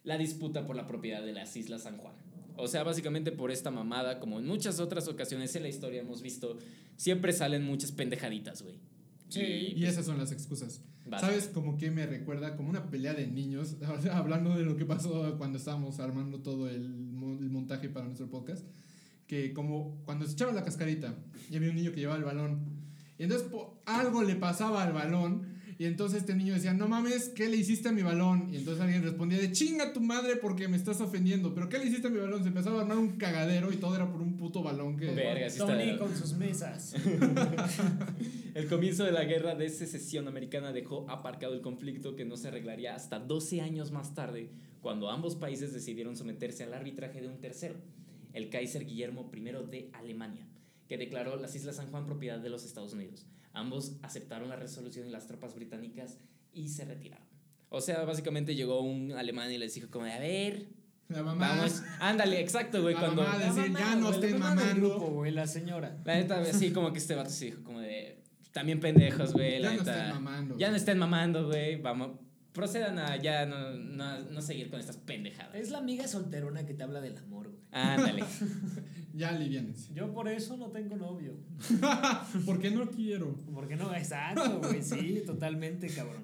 [0.03, 2.15] La disputa por la propiedad de las Islas San Juan.
[2.58, 6.21] O sea, básicamente por esta mamada, como en muchas otras ocasiones en la historia hemos
[6.21, 6.58] visto,
[6.95, 8.75] siempre salen muchas pendejaditas, güey.
[9.29, 9.73] Sí.
[9.75, 10.81] Y esas son las excusas.
[11.05, 11.27] Basta.
[11.27, 12.55] ¿Sabes como que me recuerda?
[12.55, 13.77] Como una pelea de niños,
[14.11, 18.65] hablando de lo que pasó cuando estábamos armando todo el, el montaje para nuestro podcast,
[19.27, 21.15] que como cuando se echaba la cascarita
[21.49, 22.79] y había un niño que llevaba el balón,
[23.17, 23.47] y entonces
[23.85, 27.87] algo le pasaba al balón, y entonces este niño decía, no mames, ¿qué le hiciste
[27.87, 28.49] a mi balón?
[28.53, 31.85] Y entonces alguien respondía de chinga tu madre porque me estás ofendiendo, pero ¿qué le
[31.85, 32.43] hiciste a mi balón?
[32.43, 35.05] Se empezaba a armar un cagadero y todo era por un puto balón que...
[35.05, 36.95] Verga, sí Tony está- con sus mesas.
[38.55, 42.49] El comienzo de la guerra de secesión americana dejó aparcado el conflicto que no se
[42.49, 44.49] arreglaría hasta 12 años más tarde,
[44.81, 47.75] cuando ambos países decidieron someterse al arbitraje de un tercero,
[48.33, 49.39] el Kaiser Guillermo I
[49.71, 50.45] de Alemania,
[50.89, 53.25] que declaró las Islas San Juan propiedad de los Estados Unidos.
[53.53, 56.17] Ambos aceptaron la resolución y las tropas británicas
[56.53, 57.27] y se retiraron.
[57.69, 60.67] O sea, básicamente llegó un alemán y les dijo como, de, a ver,
[61.07, 61.49] La mamá...
[61.49, 63.23] vamos, ándale, exacto, güey, La cuando...
[63.23, 64.89] mamá La mamá, ya no güey, la estén mamando.
[64.89, 65.97] grupo, güey, la señora.
[66.05, 68.23] La neta, sí, como que este vato se dijo como de.
[68.51, 69.59] También pendejos, güey.
[69.62, 69.97] La Ya no neta.
[69.97, 70.57] estén mamando.
[70.57, 71.75] Ya no estén mamando, güey.
[71.81, 72.12] Vamos.
[72.53, 75.55] Procedan a ya no, no, no seguir con estas pendejadas.
[75.55, 77.62] Es la amiga solterona que te habla del amor, güey.
[77.71, 78.23] Ándale.
[79.12, 79.91] Ya aliviánense.
[79.93, 81.33] Yo por eso no tengo novio.
[82.45, 83.35] Porque no quiero.
[83.53, 84.81] Porque no, exacto, güey.
[84.83, 86.23] Sí, totalmente, cabrón.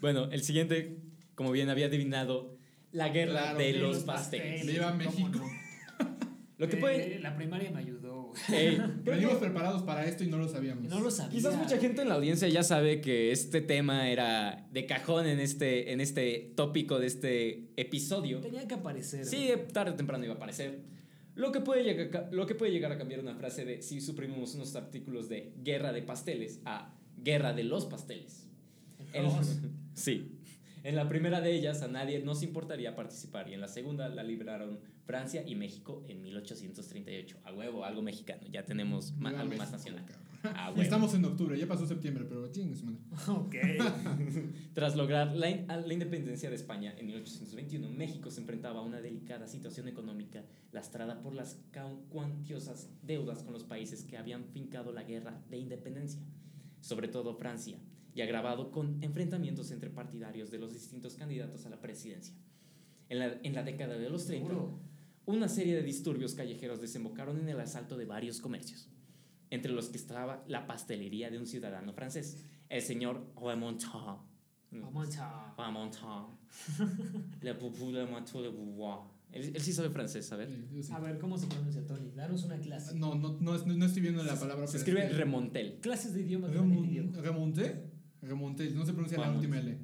[0.00, 1.00] bueno, el siguiente,
[1.34, 2.56] como bien había adivinado,
[2.92, 4.46] la guerra Claro, de, de los, los pasteles.
[4.60, 4.74] pasteles.
[4.74, 5.38] Viva ¿cómo México.
[5.38, 6.16] no?
[6.56, 7.16] Lo que puede.
[7.16, 8.60] Eh, La primaria me ayudó, güey.
[8.60, 10.84] Ey, creo Venimos que preparados para esto y no lo sabíamos.
[10.84, 11.32] No lo sabía.
[11.32, 15.40] Quizás mucha gente en la audiencia ya sabe que este tema era de cajón en
[15.40, 18.40] este, en este tópico de este episodio.
[18.40, 19.24] Tenía que aparecer.
[19.26, 20.80] Sí, tarde o temprano iba a aparecer.
[21.34, 24.54] Lo que, puede llegar, lo que puede llegar a cambiar una frase de si suprimimos
[24.54, 28.46] unos artículos de guerra de pasteles a guerra de los pasteles.
[29.12, 29.58] Dos.
[29.94, 30.38] sí.
[30.84, 34.22] En la primera de ellas a nadie nos importaría participar y en la segunda la
[34.22, 37.38] libraron Francia y México en 1838.
[37.44, 38.42] A huevo, algo mexicano.
[38.50, 40.04] Ya tenemos Viva algo más nacional.
[40.04, 40.24] cabrón.
[40.56, 40.82] A Y huevo.
[40.82, 42.98] Estamos en octubre, ya pasó septiembre, pero chingue su madre.
[43.28, 43.54] Ok.
[44.74, 49.00] Tras lograr la, in- la independencia de España en 1821, México se enfrentaba a una
[49.00, 51.58] delicada situación económica lastrada por las
[52.10, 56.20] cuantiosas deudas con los países que habían fincado la guerra de independencia,
[56.82, 57.78] sobre todo Francia,
[58.14, 62.34] y agravado con enfrentamientos entre partidarios de los distintos candidatos a la presidencia.
[63.08, 64.78] En la, en la década de los 30, Seguro.
[65.26, 68.88] una serie de disturbios callejeros desembocaron en el asalto de varios comercios,
[69.50, 74.20] entre los que estaba la pastelería de un ciudadano francés, el señor Remontant.
[74.70, 76.28] Remontant.
[77.42, 79.00] Le poupou, le manteau, le bouvoir.
[79.32, 80.48] Él, él sí sabe francés, a ver.
[80.48, 80.92] Sí, sí.
[80.92, 82.10] A ver, ¿cómo se pronuncia, Tony?
[82.14, 82.94] Danos una clase.
[82.94, 84.66] No, no, no, no estoy viendo la palabra.
[84.66, 85.78] Se escribe remontel.
[85.80, 87.12] Clases de idiomas Remon-.
[87.14, 87.93] Remonté.
[88.26, 89.76] Remonté, no se pronuncia la última L.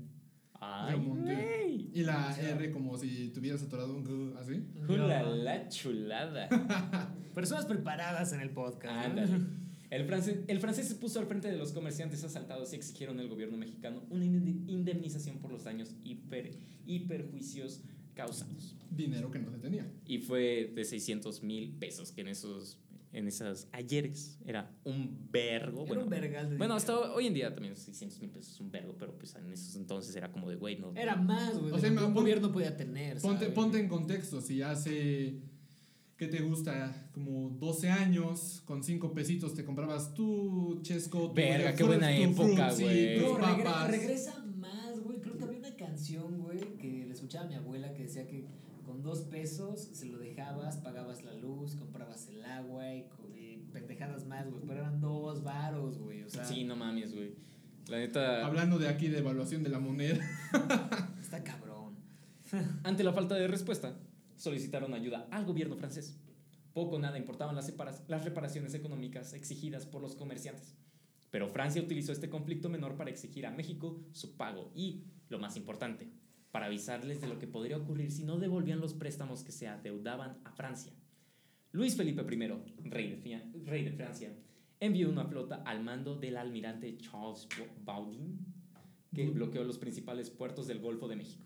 [0.63, 1.91] Ay.
[1.95, 4.63] Y la R como si tuvieras atorado un G así.
[4.89, 6.49] Ulala, chulada.
[7.35, 9.07] Personas preparadas en el podcast.
[9.07, 9.31] Ándale.
[9.91, 13.27] El francés, el francés se puso al frente de los comerciantes asaltados y exigieron al
[13.29, 17.83] gobierno mexicano una inde- indemnización por los daños y, per- y perjuicios
[18.15, 18.77] causados.
[18.89, 19.91] Dinero que no se tenía.
[20.07, 22.79] Y fue de 600 mil pesos, que en esos,
[23.13, 25.81] en esas ayeres era un vergo.
[25.81, 26.97] Era bueno, un vergal de bueno, dinero.
[26.99, 29.75] hasta hoy en día también 600 mil pesos es un vergo, pero pues en esos
[29.77, 30.93] entonces era como de, güey, no.
[30.95, 31.73] Era más, güey.
[31.73, 33.19] O sea, un pon- gobierno podía tener.
[33.21, 33.55] Ponte, ¿sabes?
[33.55, 35.41] ponte en contexto, si hace,
[36.17, 37.11] ¿qué te gusta?
[37.13, 42.73] Como 12 años, con 5 pesitos te comprabas tu chesco, tu Verga, qué buena época,
[42.75, 43.19] güey.
[43.19, 45.19] tus No, regre- regresa más, güey.
[45.21, 48.45] Creo que había una canción, güey, que le escuchaba a mi abuela que decía que
[48.91, 54.27] con dos pesos se lo dejabas, pagabas la luz, comprabas el agua y, y pendejadas
[54.27, 54.65] más, güey.
[54.67, 56.25] Pero eran dos varos, güey.
[56.25, 57.37] O sea, Sí, no mames, güey.
[57.87, 60.19] La neta, Hablando de aquí de evaluación de la moneda.
[61.21, 61.95] está cabrón.
[62.83, 63.97] ante la falta de respuesta,
[64.35, 66.19] solicitaron ayuda al gobierno francés.
[66.73, 67.73] Poco o nada importaban las,
[68.09, 70.75] las reparaciones económicas exigidas por los comerciantes.
[71.31, 75.57] Pero Francia utilizó este conflicto menor para exigir a México su pago y, lo más
[75.57, 76.11] importante,
[76.51, 80.39] para avisarles de lo que podría ocurrir si no devolvían los préstamos que se adeudaban
[80.45, 80.93] a Francia.
[81.73, 84.33] Luis Felipe I, rey de, Fia- rey de Francia,
[84.81, 87.47] envió una flota al mando del almirante Charles
[87.85, 88.39] Baudin,
[89.15, 91.45] que bloqueó los principales puertos del Golfo de México.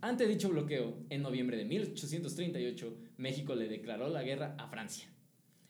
[0.00, 5.08] Ante dicho bloqueo, en noviembre de 1838, México le declaró la guerra a Francia.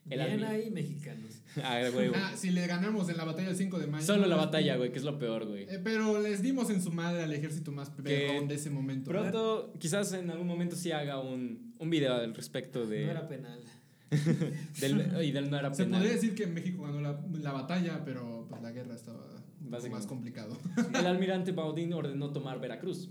[0.08, 1.30] El Bien almi- ahí, mexicanos.
[1.62, 2.14] Ah, huevo.
[2.16, 4.04] Ah, si le ganamos en la batalla del 5 de mayo.
[4.04, 5.62] Solo la batalla, güey, que es lo peor, güey.
[5.64, 9.10] Eh, pero les dimos en su madre al ejército más perrón de ese momento.
[9.10, 13.06] Pronto, quizás en algún momento sí haga un, un video al respecto de...
[13.06, 13.58] No era penal.
[14.80, 16.00] del, y del no era Se penal.
[16.00, 19.26] podría decir que México ganó la, la batalla, pero pues la guerra estaba
[19.60, 20.56] más complicado.
[20.94, 23.08] El almirante Baudin ordenó tomar Veracruz,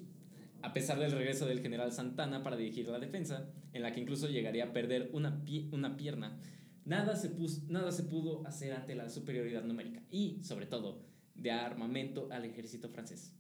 [0.62, 4.30] a pesar del regreso del general Santana para dirigir la defensa, en la que incluso
[4.30, 6.38] llegaría a perder una, pie- una pierna.
[6.86, 11.02] Nada se, pus- nada se pudo hacer ante la superioridad numérica y, sobre todo,
[11.34, 13.34] de armamento al ejército francés.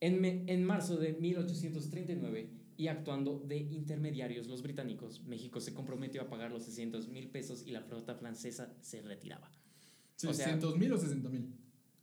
[0.00, 6.22] En, me- en marzo de 1839, y actuando de intermediarios los británicos, México se comprometió
[6.22, 9.50] a pagar los 600 mil pesos y la flota francesa se retiraba.
[10.26, 11.52] O sea- ¿600 mil o 60 mil?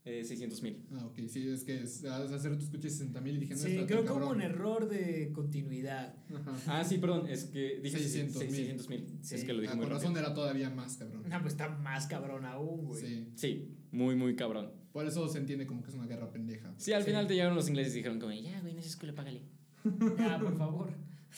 [0.10, 0.86] Eh, 600 mil.
[0.94, 3.60] Ah, ok, sí, es que es, hace hace rato escuché 60 mil y dije, no
[3.60, 6.16] Sí, creo que hubo un error de continuidad.
[6.34, 6.80] Ajá.
[6.80, 8.52] Ah, sí, perdón, es que dije 600 mil.
[8.56, 9.06] 600 mil.
[9.22, 9.36] Sí.
[9.36, 11.24] Es que lo dije Ah, muy razón era todavía más cabrón.
[11.28, 13.02] No, pues está más cabrón aún, güey.
[13.02, 14.72] Sí, Sí, muy, muy cabrón.
[14.94, 16.74] por eso se entiende como que es una guerra pendeja.
[16.78, 17.08] Sí, al Sí.
[17.10, 19.42] final te llegaron los ingleses y dijeron como, ya, güey, no es escuela, págale.
[20.18, 20.94] Ya, por favor.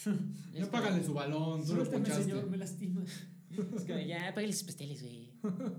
[0.53, 2.23] Ya págale su balón, tú lo Suéltame, escuchaste.
[2.23, 3.03] señor, me lastima.
[3.75, 5.31] Es que, ya, págale sus pasteles, güey.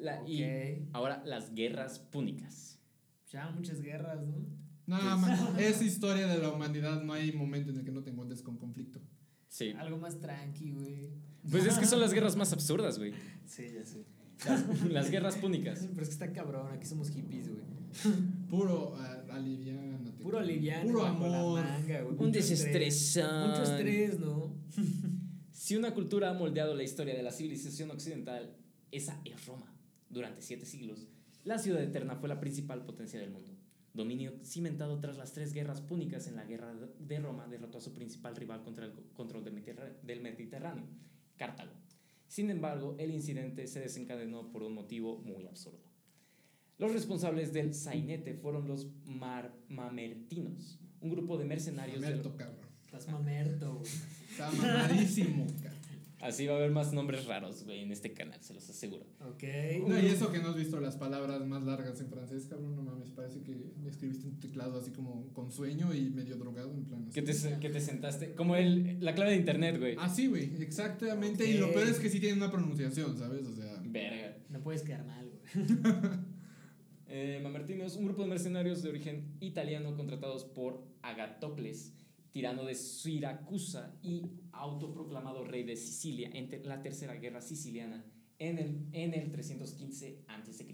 [0.00, 2.78] La- Y ahora las guerras púnicas.
[3.30, 4.34] Ya muchas guerras, ¿no?
[4.86, 8.10] Nada más, es historia de la humanidad, no hay momento en el que no te
[8.10, 9.00] encuentres con conflicto.
[9.48, 9.70] Sí.
[9.78, 11.10] Algo más tranqui, güey.
[11.50, 13.12] Pues es que son las guerras más absurdas, güey.
[13.46, 14.04] Sí, ya sé.
[14.46, 15.86] Las, las guerras púnicas.
[15.90, 17.62] Pero es que está cabrón, aquí somos hippies, güey.
[18.48, 20.22] Puro uh.
[20.22, 20.86] Puro aliviano.
[20.86, 21.62] Puro bajo la amor.
[21.62, 22.16] manga, güey.
[22.18, 23.50] Un desestresón.
[23.50, 24.54] Mucho estrés, ¿no?
[25.52, 28.56] Si una cultura ha moldeado la historia de la civilización occidental,
[28.90, 29.72] esa es Roma.
[30.10, 31.06] Durante siete siglos,
[31.44, 33.54] la ciudad eterna fue la principal potencia del mundo.
[33.94, 37.92] Dominio cimentado tras las tres guerras púnicas en la guerra de Roma, derrotó a su
[37.94, 40.84] principal rival contra el control del Mediterrá- del Mediterráneo,
[41.36, 41.72] Cartago.
[42.28, 45.80] Sin embargo, el incidente se desencadenó por un motivo muy absurdo.
[46.78, 52.66] Los responsables del sainete fueron los mar- mamertinos, un grupo de mercenarios del- cabrón.
[52.84, 53.90] Estás mamerto, güey.
[54.30, 55.79] Está mamadísimo, cabrón.
[56.20, 59.06] Así va a haber más nombres raros, güey, en este canal, se los aseguro.
[59.20, 59.42] Ok.
[59.86, 62.82] No, y eso que no has visto las palabras más largas en francés, cabrón, no
[62.82, 63.56] mames, parece que
[63.88, 67.06] escribiste en tu teclado así como con sueño y medio drogado, en plan.
[67.08, 67.14] así.
[67.14, 68.34] Que te, que te sentaste.
[68.34, 69.96] Como el, la clave de internet, güey.
[69.98, 71.48] Ah, sí, güey, exactamente.
[71.48, 73.46] Y lo peor es que sí tiene una pronunciación, ¿sabes?
[73.46, 74.36] O sea, Verga.
[74.50, 75.78] No puedes quedar mal, güey.
[77.12, 81.92] Eh, Mamertinos, un grupo de mercenarios de origen italiano contratados por Agatocles,
[82.32, 88.04] tirano de Siracusa y autoproclamado rey de Sicilia en la tercera guerra siciliana
[88.38, 90.66] en el, en el 315 a.C.,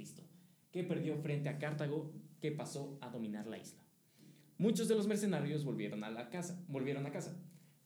[0.70, 3.80] que perdió frente a Cartago, que pasó a dominar la isla.
[4.58, 7.36] Muchos de los mercenarios volvieron a la casa, volvieron a casa,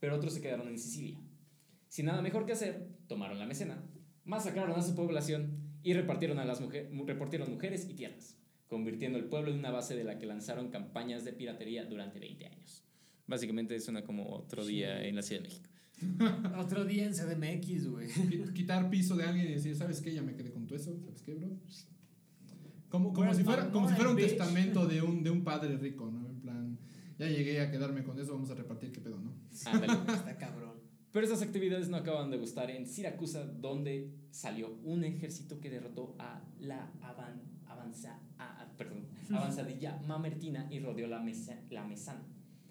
[0.00, 1.18] pero otros se quedaron en Sicilia.
[1.88, 3.83] Sin nada mejor que hacer, tomaron la mecena,
[4.24, 8.37] masacraron a su población y repartieron, a las mujer- mu- repartieron mujeres y tierras,
[8.68, 12.46] convirtiendo el pueblo en una base de la que lanzaron campañas de piratería durante 20
[12.46, 12.85] años.
[13.31, 15.69] Básicamente suena como otro día en la Ciudad de México.
[16.59, 18.09] Otro día en CDMX, güey.
[18.09, 20.12] qui- quitar piso de alguien y decir, ¿sabes qué?
[20.14, 21.49] Ya me quedé con tu eso, ¿sabes qué, bro?
[22.88, 24.31] Como, como, si fuera, como si fuera un bitch?
[24.31, 26.29] testamento de un, de un padre rico, ¿no?
[26.29, 26.79] En plan,
[27.19, 29.33] ya llegué a quedarme con eso, vamos a repartir qué pedo, ¿no?
[29.66, 29.93] Ándale.
[30.14, 30.81] Está cabrón.
[31.12, 36.16] Pero esas actividades no acaban de gustar en Siracusa, donde salió un ejército que derrotó
[36.19, 42.23] a la avan- avanza, a- perdón, avanzadilla mamertina y rodeó la, mesa, la mesana.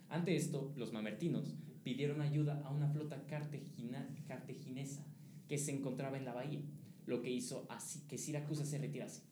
[0.10, 5.06] Ante esto, los mamertinos pidieron ayuda a una flota cartaginesa
[5.48, 6.62] que se encontraba en la bahía,
[7.06, 9.24] lo que hizo así que Siracusa se retirase.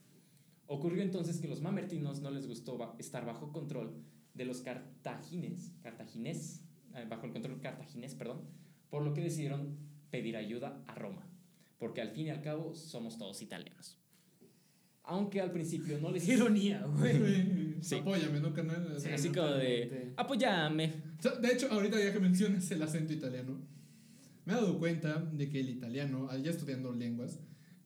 [0.67, 5.71] Ocurrió entonces que los mamertinos no les gustó estar bajo control de los cartagines,
[6.93, 8.41] eh, bajo el control cartaginés, perdón,
[8.89, 9.77] por lo que decidieron
[10.11, 11.27] pedir ayuda a Roma,
[11.79, 13.97] porque al fin y al cabo somos todos italianos.
[15.07, 17.75] Aunque al principio no les ironía, güey.
[17.81, 17.95] Sí.
[17.95, 18.91] Apóyame, ¿no, carnal?
[18.95, 20.93] O sea, así no, como de apóyame.
[21.41, 23.57] De hecho, ahorita ya que mencionas el acento italiano,
[24.45, 27.39] me he dado cuenta de que el italiano, al ya estudiando lenguas,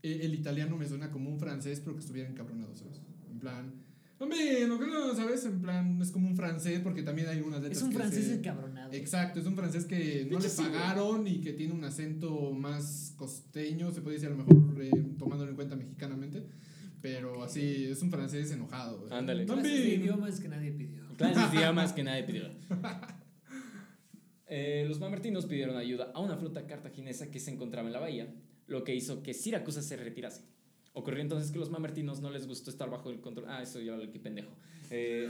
[0.04, 3.00] eh, el italiano me suena como un francés, pero que estuviera encabronado, ¿sabes?
[3.32, 3.72] En plan,
[4.20, 5.46] hombre, no, no, ¿sabes?
[5.46, 8.26] En plan, es como un francés, porque también hay algunas letras Es un que francés
[8.26, 8.94] se- encabronado.
[8.94, 13.14] Exacto, es un francés que no le sí, pagaron y que tiene un acento más
[13.18, 16.44] costeño, se puede decir a lo mejor eh, tomándolo en cuenta mexicanamente,
[17.02, 19.08] pero así, es un francés enojado.
[19.10, 19.46] Ándale.
[19.46, 21.04] Clases de idiomas que nadie pidió.
[21.18, 22.50] Clases de idiomas que nadie pidió.
[24.54, 28.28] Eh, los mamertinos pidieron ayuda a una flota cartaginesa que se encontraba en la bahía,
[28.68, 30.44] lo que hizo que Siracusa se retirase.
[30.92, 33.46] Ocurrió entonces que los mamertinos no les gustó estar bajo el control.
[33.48, 34.52] Ah, eso ya lo que pendejo.
[34.90, 35.30] Eh,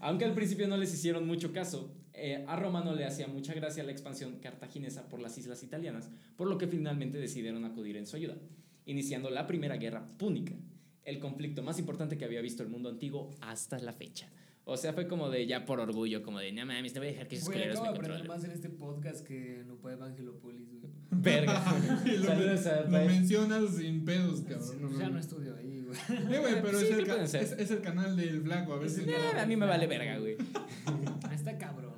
[0.00, 3.54] aunque al principio no les hicieron mucho caso, eh, a Roma no le hacía mucha
[3.54, 8.06] gracia la expansión cartaginesa por las islas italianas, por lo que finalmente decidieron acudir en
[8.06, 8.36] su ayuda,
[8.86, 10.54] iniciando la primera guerra púnica,
[11.04, 14.28] el conflicto más importante que había visto el mundo antiguo hasta la fecha.
[14.64, 17.10] O sea, fue como de ya por orgullo, como de, no mames, te voy a
[17.12, 19.96] dejar que esos Güey, acabo me de aprender más en este podcast que no puede
[19.96, 20.92] Evangelopolis, güey.
[21.10, 21.64] Verga.
[22.04, 24.68] Lo, Saludos a lo mencionas sin pedos, cabrón.
[24.68, 25.98] Sí, no ya no estudio ahí, güey.
[26.34, 28.90] Eh, güey, pero Sí, es, el sí es, es el canal del flaco, a ver
[28.90, 29.02] si.
[29.02, 30.36] Eh, a mí me vale verga, güey.
[31.34, 31.94] Está cabrón.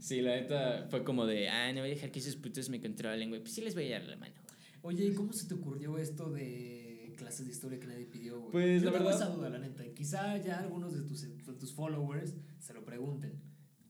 [0.00, 2.80] Sí, la neta fue como de, ah, no voy a dejar que esos putos me
[2.80, 3.40] controlen, güey.
[3.40, 4.34] Pues sí les voy a dar la mano.
[4.82, 8.52] Oye, ¿y cómo se te ocurrió esto de clases de historia que nadie pidió, güey?
[8.52, 9.84] Pues, Yo la tengo verdad- esa duda, la neta.
[9.94, 13.32] Quizá ya algunos de tus, de tus followers se lo pregunten.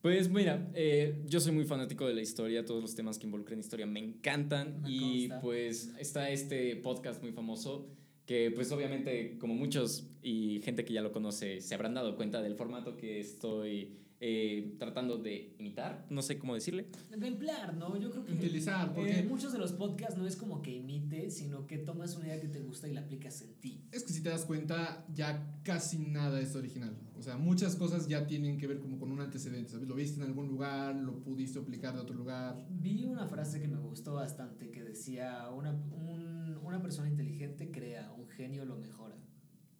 [0.00, 3.58] Pues mira, eh, yo soy muy fanático de la historia, todos los temas que involucran
[3.58, 5.40] historia me encantan Me y consta.
[5.40, 7.88] pues está este podcast muy famoso
[8.24, 12.42] que pues obviamente como muchos y gente que ya lo conoce se habrán dado cuenta
[12.42, 16.86] del formato que estoy eh, tratando de imitar, no sé cómo decirle.
[17.16, 17.96] De emplear, ¿no?
[17.96, 18.32] Yo creo que.
[18.32, 22.16] Utilizar, porque eh, muchos de los podcasts no es como que imites, sino que tomas
[22.16, 23.84] una idea que te gusta y la aplicas en ti.
[23.92, 26.96] es que si te das cuenta, ya casi nada es original.
[27.16, 29.88] O sea, muchas cosas ya tienen que ver como con un antecedente, ¿sabes?
[29.88, 32.64] Lo viste en algún lugar, lo pudiste aplicar de otro lugar.
[32.70, 38.12] Vi una frase que me gustó bastante que decía: una, un- una persona inteligente crea,
[38.12, 39.16] un genio lo mejora.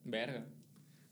[0.04, 0.46] Verga.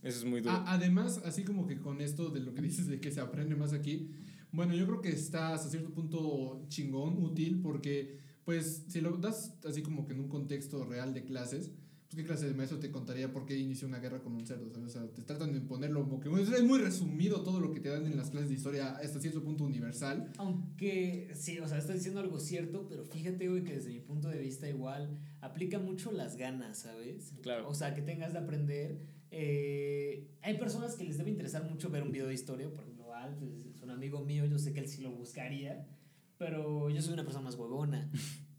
[0.06, 0.54] Eso es muy duro.
[0.54, 3.56] A- además, así como que con esto de lo que dices de que se aprende
[3.56, 4.10] más aquí,
[4.52, 9.54] bueno, yo creo que está hasta cierto punto chingón, útil, porque pues si lo das
[9.64, 11.72] así como que en un contexto real de clases,
[12.08, 14.70] pues qué clase de maestro te contaría por qué inició una guerra con un cerdo,
[14.72, 14.94] ¿sabes?
[14.94, 17.88] O sea, te tratan de ponerlo como que es muy resumido todo lo que te
[17.88, 20.30] dan en las clases de historia hasta cierto punto universal.
[20.38, 24.28] Aunque sí, o sea, estás diciendo algo cierto, pero fíjate, güey, que desde mi punto
[24.28, 27.32] de vista igual aplica mucho las ganas, ¿sabes?
[27.42, 27.68] Claro.
[27.68, 29.00] O sea, que tengas de aprender.
[29.30, 33.14] Eh, hay personas que les debe interesar mucho ver un video de historia, por ejemplo,
[33.14, 35.86] Alf es es un amigo mío, yo sé que él sí lo buscaría,
[36.38, 38.10] pero yo soy una persona más huevona.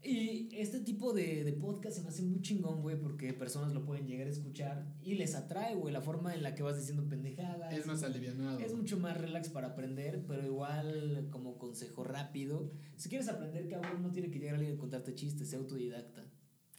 [0.03, 3.83] Y este tipo de, de podcast se me hace muy chingón, güey, porque personas lo
[3.83, 7.09] pueden llegar a escuchar y les atrae, güey, la forma en la que vas diciendo
[7.09, 7.73] pendejadas.
[7.73, 8.59] Es más alivianado.
[8.59, 12.71] Es mucho más relax para aprender, pero igual como consejo rápido.
[12.95, 16.23] Si quieres aprender, cabrón, no tiene que llegar alguien a contarte chistes, sé autodidacta.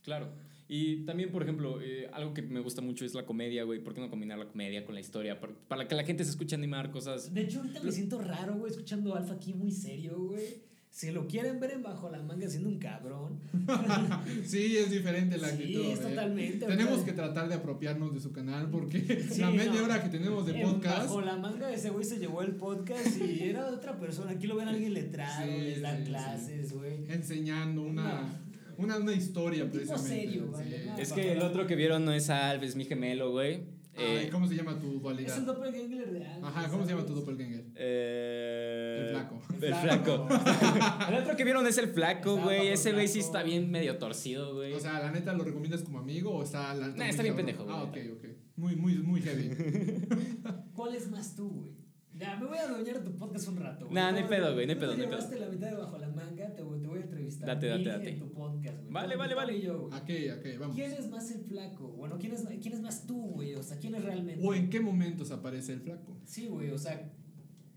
[0.03, 0.33] Claro.
[0.69, 3.83] Y también, por ejemplo, eh, algo que me gusta mucho es la comedia, güey.
[3.83, 5.41] ¿Por qué no combinar la comedia con la historia?
[5.41, 7.33] Para, para que la gente se escuche animar cosas.
[7.33, 10.67] De hecho, ahorita me siento raro, güey, escuchando a Alfa aquí muy serio, güey.
[10.91, 13.39] Si lo quieren ver en bajo la manga siendo un cabrón.
[14.45, 15.85] Sí, es diferente la Sí, actitud.
[15.87, 16.03] es ¿eh?
[16.03, 19.01] totalmente, Tenemos que tratar de apropiarnos de su canal porque
[19.31, 19.85] Sí, la media no.
[19.85, 20.99] hora que tenemos de En podcast.
[21.09, 24.33] Bajo la manga ese güey se llevó el podcast y era de otra persona.
[24.33, 26.09] Aquí lo ven a alguien letrado, Sí, les dan sí, sí.
[26.11, 27.05] clases, güey.
[27.11, 28.48] enseñando una, No.
[28.79, 30.09] Una, una historia precisamente.
[30.09, 30.51] serio, sí.
[30.53, 30.99] vale, nada.
[31.03, 33.77] Es que el otro que vieron no es Alf, es mi gemelo, güey.
[34.01, 35.37] Ay, Eh, ¿Cómo se llama tu Es dualidad?
[35.38, 36.49] el doppelganger de Alfa.
[36.49, 37.64] Ajá, ¿cómo se llama tu doppelganger?
[37.75, 39.43] eh, El flaco.
[39.61, 40.29] El flaco.
[41.09, 42.69] el otro que vieron es el flaco, güey.
[42.69, 44.73] Ese güey sí está bien medio torcido, güey.
[44.75, 47.67] O sea, la neta, ¿lo recomiendas como amigo o está la Nah, está bien pendejo,
[47.69, 48.11] Ah, ok, güey.
[48.12, 48.25] ok.
[48.57, 49.51] Muy, muy, muy heavy.
[50.75, 51.73] ¿Cuál es más tú, güey?
[52.14, 53.85] Ya, me voy a adueñar tu podcast un rato.
[53.87, 53.95] güey.
[53.95, 55.77] Nah, no hay pedo, güey, no hay pedo, te no hay llevaste la mitad de
[55.77, 57.47] bajo la manga, te, voy- te voy a entrevistar.
[57.47, 58.09] Date, date, date.
[58.11, 58.88] En tu podcast, güey.
[59.03, 59.61] Vale, vale, vale.
[59.61, 60.01] yo, güey.
[60.01, 60.77] Ok, ok, vamos.
[60.77, 61.89] ¿Quién es más el flaco?
[61.89, 63.55] Bueno, ¿quién es, quién es más tú, güey?
[63.55, 64.47] O sea, ¿quién es realmente?
[64.47, 66.17] ¿O en qué momentos aparece el flaco?
[66.25, 67.13] Sí, güey, o sea,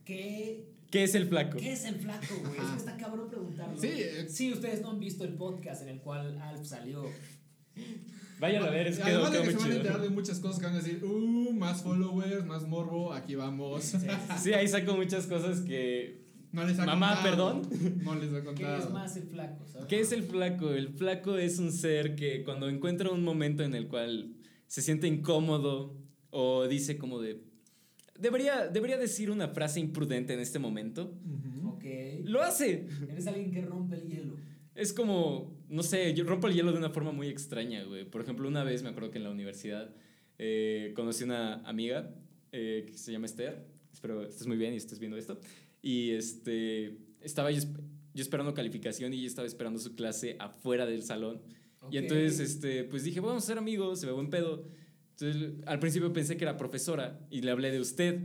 [0.05, 1.57] ¿qué, ¿Qué es el flaco?
[1.57, 2.59] ¿qué es el flaco, güey?
[2.59, 3.79] Es que está cabrón preguntarlo.
[3.79, 4.27] Sí, eh.
[4.29, 7.05] Sí, ustedes no han visto el podcast en el cual Alf salió.
[8.39, 10.09] Vayan a ver, es que Además de que muy se van a enterar chido.
[10.09, 13.83] de muchas cosas que van a decir, uh, más followers, más morbo, aquí vamos.
[13.83, 13.97] Sí.
[14.41, 16.20] Sí, ahí saco muchas cosas que.
[16.51, 17.61] No les ha Mamá, contado.
[17.61, 18.01] perdón.
[18.03, 18.83] No les ha ¿Qué contado.
[18.83, 19.65] es más el flaco?
[19.67, 19.87] ¿sabes?
[19.87, 20.71] ¿Qué es el flaco?
[20.73, 24.33] El flaco es un ser que cuando encuentra un momento en el cual
[24.67, 25.95] se siente incómodo
[26.29, 27.41] o dice como de.
[28.19, 31.13] Debería, debería decir una frase imprudente en este momento.
[31.25, 31.69] Ujú.
[31.69, 31.83] Ok.
[32.25, 32.87] Lo hace.
[33.09, 34.35] Eres alguien que rompe el hielo.
[34.75, 38.05] Es como, no sé, yo rompo el hielo de una forma muy extraña, güey.
[38.05, 39.93] Por ejemplo, una vez me acuerdo que en la universidad
[40.37, 42.13] eh, conocí una amiga
[42.51, 43.65] eh, que se llama Esther.
[43.91, 45.39] Espero estés muy bien y estés viendo esto.
[45.81, 47.79] Y este, estaba yo, esp-
[48.13, 51.41] yo esperando calificación y ella estaba esperando su clase afuera del salón.
[51.89, 54.63] Y entonces, este, pues dije, vamos a ser amigos, se ve buen pedo.
[55.19, 58.19] Entonces, al principio pensé que era profesora y le hablé de usted.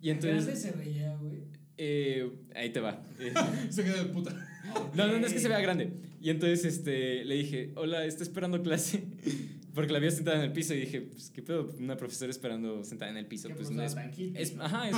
[0.00, 1.42] Y entonces, se veía, güey.
[1.76, 3.02] eh, ahí te va.
[3.70, 4.30] Se queda de puta.
[4.94, 5.92] no, no, no es que se vea grande.
[6.20, 9.04] Y entonces este, le dije, hola, está esperando clase.
[9.74, 11.72] Porque la había sentada en el piso y dije, pues, ¿qué pedo?
[11.78, 13.48] Una profesora esperando sentada en el piso.
[13.48, 13.94] Pues, pues, no es,
[14.34, 14.96] es- ajá, es-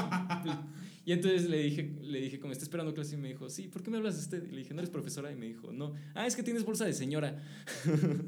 [1.05, 3.83] y entonces le dije, le dije, como está esperando clase, y me dijo, sí, ¿por
[3.83, 4.49] qué me hablas de usted?
[4.49, 5.31] Y le dije, ¿no eres profesora?
[5.31, 5.93] Y me dijo, no.
[6.15, 7.43] Ah, es que tienes bolsa de señora.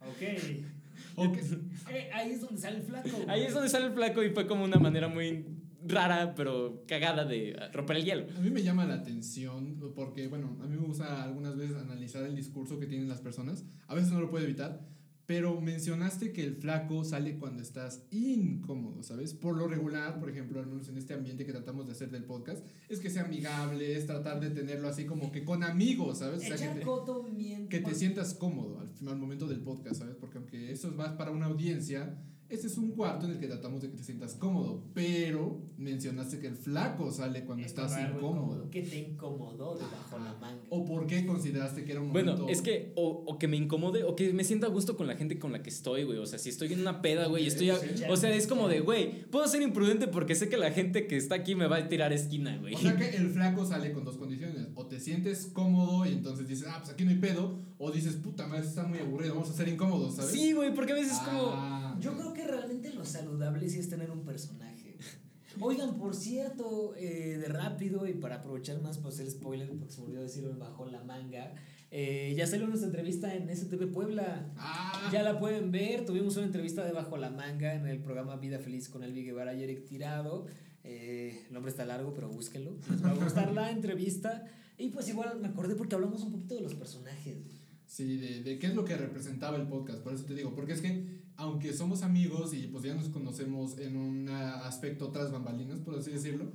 [0.00, 0.22] Ok.
[1.16, 1.36] Ok.
[1.90, 3.08] Eh, ahí es donde sale el flaco.
[3.08, 3.28] güey.
[3.28, 5.44] Ahí es donde sale el flaco y fue como una manera muy
[5.86, 8.26] rara, pero cagada de romper el hielo.
[8.36, 12.24] A mí me llama la atención porque, bueno, a mí me gusta algunas veces analizar
[12.24, 13.64] el discurso que tienen las personas.
[13.86, 14.84] A veces no lo puedo evitar,
[15.26, 19.32] pero mencionaste que el flaco sale cuando estás incómodo, ¿sabes?
[19.32, 22.24] Por lo regular, por ejemplo, al menos en este ambiente que tratamos de hacer del
[22.24, 26.40] podcast, es que sea amigable, es tratar de tenerlo así como que con amigos, ¿sabes?
[26.40, 26.84] O sea, que te,
[27.68, 30.16] que te sientas cómodo al, al momento del podcast, ¿sabes?
[30.16, 32.18] Porque aunque eso es más para una audiencia,
[32.48, 36.38] este es un cuarto en el que tratamos de que te sientas cómodo, pero mencionaste
[36.38, 38.70] que el flaco sale cuando estás incómodo.
[38.70, 40.62] ¿Qué te incomodó debajo la manga?
[40.70, 42.32] ¿O por qué consideraste que era un momento?
[42.32, 45.06] Bueno, es que o, o que me incomode o que me sienta a gusto con
[45.06, 46.18] la gente con la que estoy, güey.
[46.18, 47.70] O sea, si estoy en una peda, güey, estoy...
[47.70, 47.78] a-
[48.08, 51.16] o sea, es como de, güey, puedo ser imprudente porque sé que la gente que
[51.16, 52.74] está aquí me va a tirar esquina, güey.
[52.74, 54.68] O sea que el flaco sale con dos condiciones.
[54.74, 57.58] O te sientes cómodo y entonces dices, ah, pues aquí no hay pedo.
[57.78, 60.30] O dices, puta madre, está muy aburrido, vamos a ser incómodos, ¿sabes?
[60.30, 61.50] Sí, güey, porque a veces es como...
[62.00, 64.96] Yo creo que realmente lo saludable sí es tener un personaje.
[65.60, 70.00] Oigan, por cierto, eh, de rápido y para aprovechar más para hacer spoiler, porque se
[70.00, 71.54] me olvidó decirlo bajo la manga,
[71.92, 74.52] eh, ya salió nuestra entrevista en STV Puebla.
[74.56, 78.34] Ah, Ya la pueden ver, tuvimos una entrevista de Bajo la Manga en el programa
[78.36, 80.46] Vida Feliz con Elvi Guevara y Eric Tirado.
[80.82, 82.76] Eh, el nombre está largo, pero búsquenlo.
[82.90, 84.44] Les va a gustar la entrevista.
[84.76, 87.36] Y pues igual me acordé porque hablamos un poquito de los personajes.
[87.86, 90.72] Sí, de, de qué es lo que representaba el podcast, por eso te digo, porque
[90.72, 95.80] es que aunque somos amigos y pues ya nos conocemos en un aspecto tras bambalinas,
[95.80, 96.46] por así decirlo,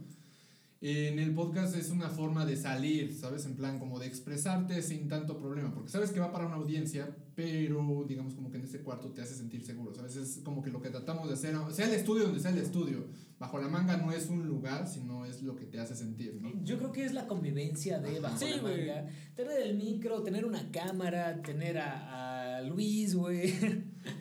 [0.82, 3.46] en el podcast es una forma de salir, ¿sabes?
[3.46, 7.16] En plan como de expresarte sin tanto problema, porque sabes que va para una audiencia,
[7.40, 10.18] pero digamos como que en este cuarto te hace sentir seguro, ¿sabes?
[10.18, 13.06] Es como que lo que tratamos de hacer, sea el estudio donde sea el estudio,
[13.40, 16.52] bajo la manga no es un lugar, sino es lo que te hace sentir, ¿no?
[16.66, 18.88] Yo creo que es la convivencia de Bajo Sí, la güey.
[18.88, 19.08] Manga.
[19.36, 23.54] Tener el micro, tener una cámara, tener a, a Luis, güey.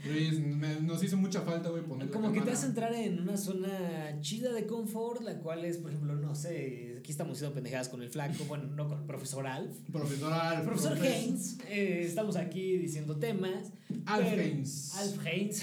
[0.06, 3.18] Luis, me- nos hizo mucha falta, güey, poner la Como que te hace entrar en
[3.20, 7.54] una zona chida de confort, la cual es, por ejemplo, no sé, aquí estamos haciendo
[7.54, 9.76] pendejadas con el flaco, bueno, no con el profesor Alf.
[9.92, 10.64] Profesor Alf.
[10.64, 13.72] Profesor profes- Haynes, eh, estamos aquí diciendo temas.
[14.06, 14.94] Alf pero- Haynes.
[14.96, 15.62] Alf Haynes.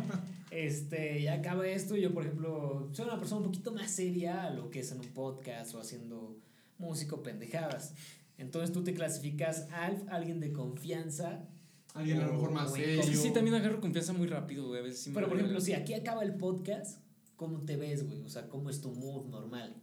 [0.50, 1.96] este, ya acaba esto.
[1.96, 4.92] y Yo, por ejemplo, soy una persona un poquito más seria a lo que es
[4.92, 6.38] en un podcast o haciendo
[6.78, 7.94] músico pendejadas.
[8.38, 11.46] Entonces tú te clasificas Alf, alguien de confianza.
[11.94, 13.02] Alguien a lo mejor más serio.
[13.02, 14.80] Que sí, también agarro confianza muy rápido, güey.
[14.80, 17.00] A veces sí me Pero, por ejemplo, si aquí acaba el podcast,
[17.36, 18.22] ¿cómo te ves, güey?
[18.22, 19.74] O sea, ¿cómo es tu mood normal?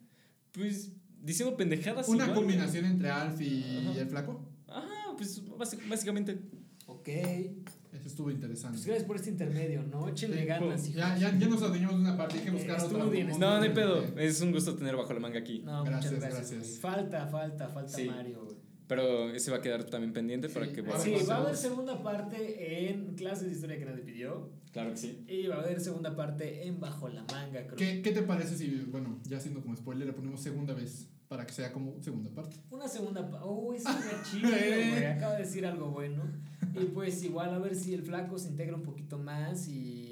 [0.53, 0.91] Pues
[1.21, 3.99] diciendo pendejadas Una igual, combinación entre Alf y Ajá.
[4.01, 4.49] el flaco.
[4.67, 6.39] Ajá, pues basi- básicamente.
[6.87, 7.07] Ok.
[7.09, 8.75] Eso estuvo interesante.
[8.77, 10.07] Pues gracias por este intermedio, ¿no?
[10.07, 10.95] Échenle ganas, hijos.
[10.95, 12.99] Ya, ya, ya nos adueñamos de una parte, hay que buscar Eh, otra.
[13.03, 14.03] No, no hay pedo.
[14.17, 15.59] Es un gusto tener bajo la manga aquí.
[15.65, 16.51] No, Gracias, muchas gracias.
[16.51, 16.79] gracias.
[16.79, 18.05] Falta, falta, falta Sí.
[18.05, 18.56] Mario, güey.
[18.87, 21.57] Pero ese va a quedar también pendiente para que A ver, Sí, va a haber
[21.57, 24.49] segunda parte en clases de historia que nadie pidió.
[24.71, 25.25] Claro que sí.
[25.27, 27.75] Y va a haber segunda parte en Bajo la Manga, creo.
[27.75, 31.45] ¿Qué, ¿Qué te parece si, bueno, ya siendo como spoiler, le ponemos segunda vez para
[31.45, 32.57] que sea como segunda parte?
[32.69, 33.45] Una segunda parte.
[33.47, 35.05] Uy, eso es chido, güey.
[35.05, 36.23] Acaba de decir algo bueno.
[36.73, 40.06] Y pues igual a ver si el flaco se integra un poquito más y,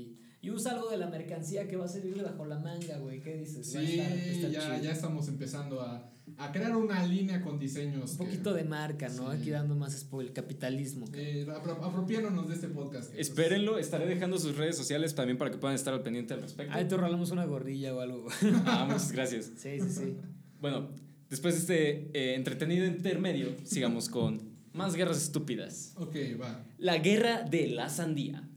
[0.46, 3.22] y usa algo de la mercancía que va a salirle bajo la manga, güey.
[3.22, 3.66] ¿Qué dices?
[3.68, 4.84] Sí, estar- va a estar ya, chido.
[4.84, 8.12] ya estamos empezando a, a crear una línea con diseños.
[8.12, 9.32] Un que- poquito de marca, ¿no?
[9.32, 9.38] Sí.
[9.42, 11.08] Aquí dando más spoiler, capitalismo.
[11.14, 13.12] Eh, apro- apropiándonos de este podcast.
[13.12, 16.42] que, Espérenlo, estaré dejando sus redes sociales también para que puedan estar al pendiente al
[16.42, 16.74] respecto.
[16.76, 18.28] Ahí te rolamos una gorrilla o algo.
[18.66, 19.52] Ah, muchas gracias.
[19.58, 20.18] Sí, sí, sí.
[20.62, 20.90] Bueno,
[21.30, 24.42] después de este eh, entretenido intermedio, sigamos con
[24.74, 25.94] más guerras estúpidas.
[25.98, 26.64] Ok, va.
[26.78, 28.48] La guerra de la sandía.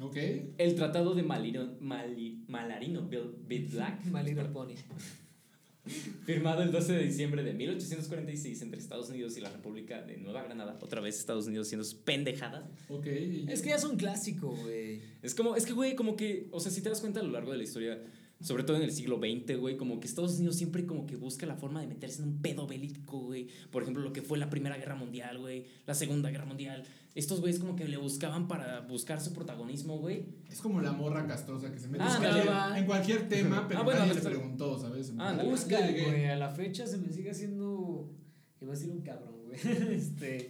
[0.00, 0.16] Ok.
[0.58, 4.74] El tratado de Malino, Mali- Malarino Bill- Bid Black, Little Pony.
[6.26, 10.42] firmado el 12 de diciembre de 1846 entre Estados Unidos y la República de Nueva
[10.42, 10.78] Granada.
[10.82, 12.68] Otra vez Estados Unidos siendo su pendejada.
[12.88, 13.06] Ok.
[13.06, 15.00] Es que ya es un clásico, güey.
[15.22, 17.30] Es como, es que, güey, como que, o sea, si te das cuenta a lo
[17.30, 18.02] largo de la historia,
[18.40, 21.44] sobre todo en el siglo XX, güey, como que Estados Unidos siempre como que busca
[21.46, 23.48] la forma de meterse en un pedo bélico, güey.
[23.70, 26.84] Por ejemplo, lo que fue la Primera Guerra Mundial, güey, la Segunda Guerra Mundial.
[27.16, 30.26] Estos güeyes como que le buscaban para buscar su protagonismo, güey.
[30.48, 33.80] Es como la morra castrosa que se mete Ah, en, cualquier, en cualquier tema, pero
[33.80, 35.12] Ah, bueno, nadie le está- preguntó, ¿sabes?
[35.18, 35.36] Ah.
[35.44, 36.26] Busca, güey.
[36.26, 38.08] A la fecha se me sigue haciendo.
[38.60, 39.58] Iba a decir un cabrón, güey.
[39.96, 40.48] Este.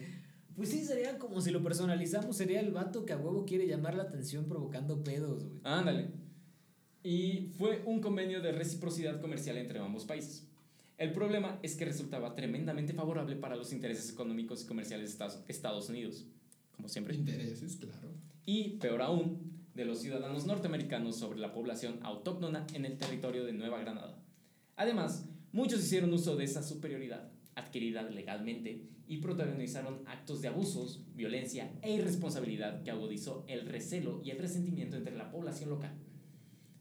[0.55, 3.95] Pues sí, sería como si lo personalizamos, sería el vato que a huevo quiere llamar
[3.95, 5.61] la atención provocando pedos, güey.
[5.65, 6.11] Ándale.
[7.09, 10.47] Y fue un convenio de reciprocidad comercial entre ambos países.
[10.99, 15.89] El problema es que resultaba tremendamente favorable para los intereses económicos y comerciales de Estados-
[15.89, 16.27] Unidos,
[16.77, 17.15] como siempre.
[17.15, 18.11] Intereses, claro.
[18.45, 19.39] y, peor aún,
[19.75, 24.23] de los ciudadanos norteamericanos sobre la población autóctona en el territorio de Nueva Granada.
[24.77, 31.73] Además, muchos hicieron uso de esa superioridad, adquirida legalmente, y protagonizaron actos de abusos, violencia
[31.81, 35.97] e irresponsabilidad que agudizó el recelo y el resentimiento entre la población local.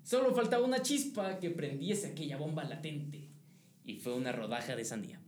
[0.07, 3.27] Solo faltaba una chispa que prendiese aquella bomba latente,
[3.83, 5.19] y fue una rodaja de sandía.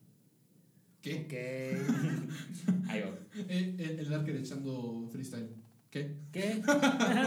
[1.01, 1.15] ¿Qué?
[1.25, 2.87] Ok.
[2.87, 3.13] Ahí va.
[3.49, 5.49] Eh, el, el Darker echando freestyle.
[5.91, 6.15] ¿Qué?
[6.31, 6.61] ¿Qué?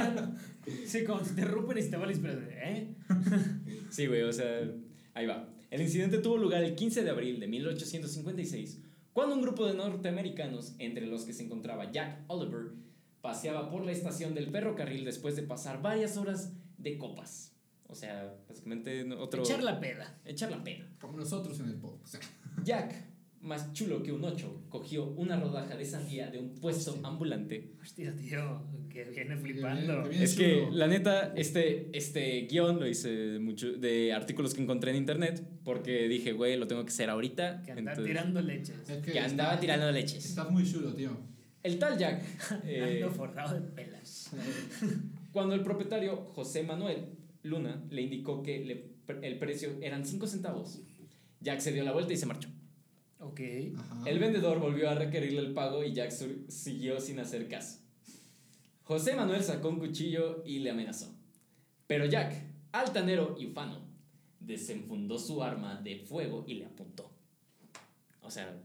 [0.86, 2.48] sí, como te interrumpen y se te va la inspiración.
[2.52, 2.94] ¿Eh?
[3.90, 4.62] Sí, güey, o sea,
[5.12, 5.46] ahí va.
[5.70, 8.80] El incidente tuvo lugar el 15 de abril de 1856,
[9.12, 12.72] cuando un grupo de norteamericanos, entre los que se encontraba Jack Oliver,
[13.20, 17.52] paseaba por la estación del ferrocarril después de pasar varias horas de copas.
[17.86, 19.42] O sea, básicamente otro...
[19.42, 20.18] Echar la peda.
[20.24, 20.86] Echar la pena.
[21.00, 22.22] Como nosotros en el podcast.
[22.64, 22.94] Jack,
[23.42, 27.74] más chulo que un ocho, cogió una rodaja de sandía de un puesto ambulante.
[27.82, 30.04] Hostia, tío, que viene flipando.
[30.04, 34.54] que viene- Es que, la neta, este, este guion lo hice de, mucho, de artículos
[34.54, 37.62] que encontré en internet porque dije, güey, lo tengo que hacer ahorita.
[37.62, 38.88] Que anda entonces- tirando leches.
[38.88, 40.24] Es que andaba está- tirando leches.
[40.24, 41.10] Estás muy chulo, tío.
[41.62, 42.24] El tal Jack,
[42.64, 44.30] eh, Ando forrado de pelas.
[45.32, 47.06] Cuando el propietario José Manuel
[47.42, 48.92] Luna le indicó que le-
[49.26, 50.80] el precio eran 5 centavos,
[51.40, 52.48] Jack se dio la vuelta y se marchó.
[53.18, 53.40] Ok.
[53.78, 54.02] Ajá.
[54.10, 56.10] El vendedor volvió a requerirle el pago y Jack
[56.48, 57.80] siguió sin hacer caso.
[58.84, 61.14] José Manuel sacó un cuchillo y le amenazó.
[61.86, 62.34] Pero Jack,
[62.72, 63.80] altanero y ufano,
[64.40, 67.10] desenfundó su arma de fuego y le apuntó.
[68.22, 68.60] O sea,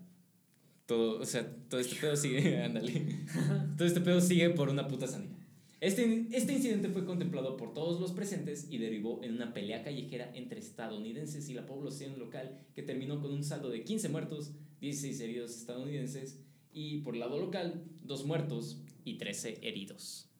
[0.86, 3.06] todo, o sea, todo este pedo sigue, ándale.
[3.78, 5.37] Todo este pedo sigue por una puta sandía.
[5.80, 10.32] Este, este incidente fue contemplado por todos los presentes y derivó en una pelea callejera
[10.34, 15.20] entre estadounidenses y la población local que terminó con un saldo de 15 muertos, 16
[15.22, 16.40] heridos estadounidenses
[16.74, 20.32] y por lado local, 2 muertos y 13 heridos.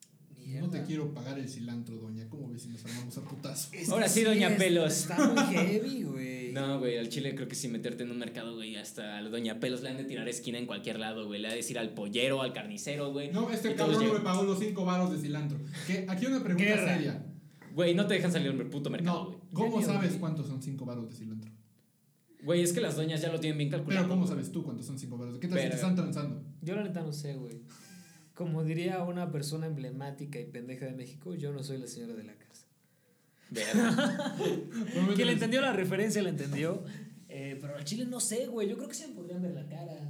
[0.60, 2.26] No te quiero pagar el cilantro, doña.
[2.28, 3.68] ¿Cómo ves si nos armamos a putazo?
[3.72, 4.92] Es Ahora que sí, doña es- Pelos.
[4.92, 6.52] Está muy heavy, güey.
[6.52, 9.28] No, güey, al chile creo que si meterte en un mercado, güey, hasta a la
[9.28, 11.40] doña Pelos le han de tirar esquina en cualquier lado, güey.
[11.40, 13.30] Le ha de decir al pollero, al carnicero, güey.
[13.30, 15.58] No, este cabrón no me pagó los 5 varos de cilantro.
[15.86, 16.06] ¿Qué?
[16.08, 17.24] Aquí una pregunta seria.
[17.74, 19.38] Güey, no te dejan salir del puto mercado, No, güey.
[19.52, 21.50] ¿cómo Genio, sabes cuántos son 5 varos de cilantro?
[22.42, 24.04] Güey, es que las doñas ya lo tienen bien calculado.
[24.06, 25.38] Pero ¿cómo sabes tú cuántos son 5 varos?
[25.38, 26.42] ¿Qué tal si te están transando?
[26.62, 27.62] Yo la neta no sé, güey.
[28.38, 32.22] Como diría una persona emblemática y pendeja de México, yo no soy la señora de
[32.22, 32.66] la casa.
[35.16, 36.84] Quien le entendió la referencia la entendió.
[37.28, 38.68] Eh, pero al chile no sé, güey.
[38.68, 40.08] Yo creo que sí me podrían ver la cara.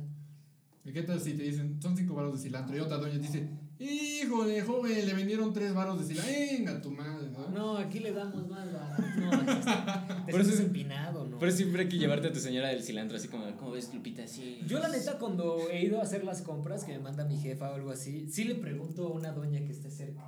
[0.85, 2.77] ¿Y qué tal si te dicen, son 5 varos de cilantro?
[2.77, 3.49] Y otra doña dice,
[3.79, 6.31] híjole, joven, le vendieron 3 varos de cilantro.
[6.35, 7.49] Venga, tu madre, ¿no?
[7.49, 9.03] No, aquí le damos más barato.
[9.21, 10.23] No, aquí está.
[10.27, 11.41] Te Por eso es- empinado, ¿no?
[11.41, 14.25] Pero siempre hay que llevarte a tu señora del cilantro, así como, ¿cómo ves, Lupita?
[14.25, 14.59] Así.
[14.67, 17.71] Yo la neta cuando he ido a hacer las compras que me manda mi jefa
[17.71, 20.23] o algo así, sí le pregunto a una doña que esté cerca.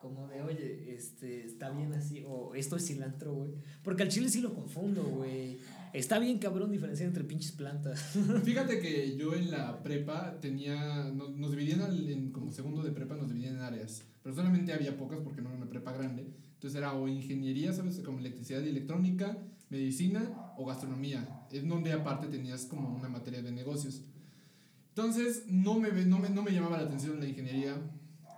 [0.00, 3.52] Como de, oye, este, está bien así, o esto es cilantro, güey.
[3.84, 5.58] Porque al chile sí lo confundo, güey.
[5.92, 8.00] Está bien cabrón diferenciar entre pinches plantas.
[8.44, 12.90] Fíjate que yo en la prepa tenía, nos, nos dividían al- en, como segundo de
[12.90, 16.26] prepa, nos dividían en áreas, pero solamente había pocas porque no era una prepa grande.
[16.54, 18.00] Entonces era o ingeniería, ¿sabes?
[18.00, 19.38] Como electricidad y electrónica,
[19.72, 24.02] medicina o gastronomía, en donde aparte tenías como una materia de negocios.
[24.90, 27.74] Entonces no me, no me, no me llamaba la atención la ingeniería,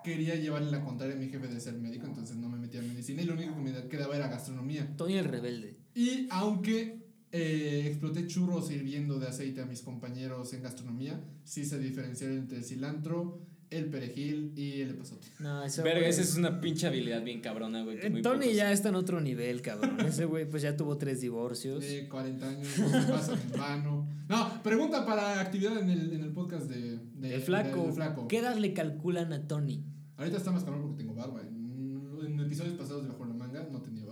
[0.04, 2.88] quería llevarle la contraria a mi jefe de ser médico, entonces no me metía en
[2.88, 4.96] medicina y lo único que me quedaba era gastronomía.
[4.96, 5.76] Tony el rebelde.
[5.96, 11.80] Y aunque eh, exploté churros hirviendo de aceite a mis compañeros en gastronomía, sí sé
[11.80, 13.40] diferenciar entre cilantro,
[13.76, 15.26] el perejil y el epazote.
[15.40, 17.98] No, eso Verga, güey, esa es una pinche habilidad bien cabrona, güey.
[18.00, 20.00] que muy Tony pocos- ya está en otro nivel, cabrón.
[20.00, 21.80] Ese güey pues ya tuvo tres divorcios.
[21.80, 22.68] De 40 años,
[23.10, 24.08] pasan en vano.
[24.28, 28.26] No, pregunta para actividad en el, en el podcast de, de- el flaco.
[28.28, 29.84] ¿Qué edad le calculan a Tony?
[30.16, 31.40] Ahorita está más cabrón porque tengo barba.
[31.42, 34.03] En, en episodios pasados de Bajo la Manga no tenía.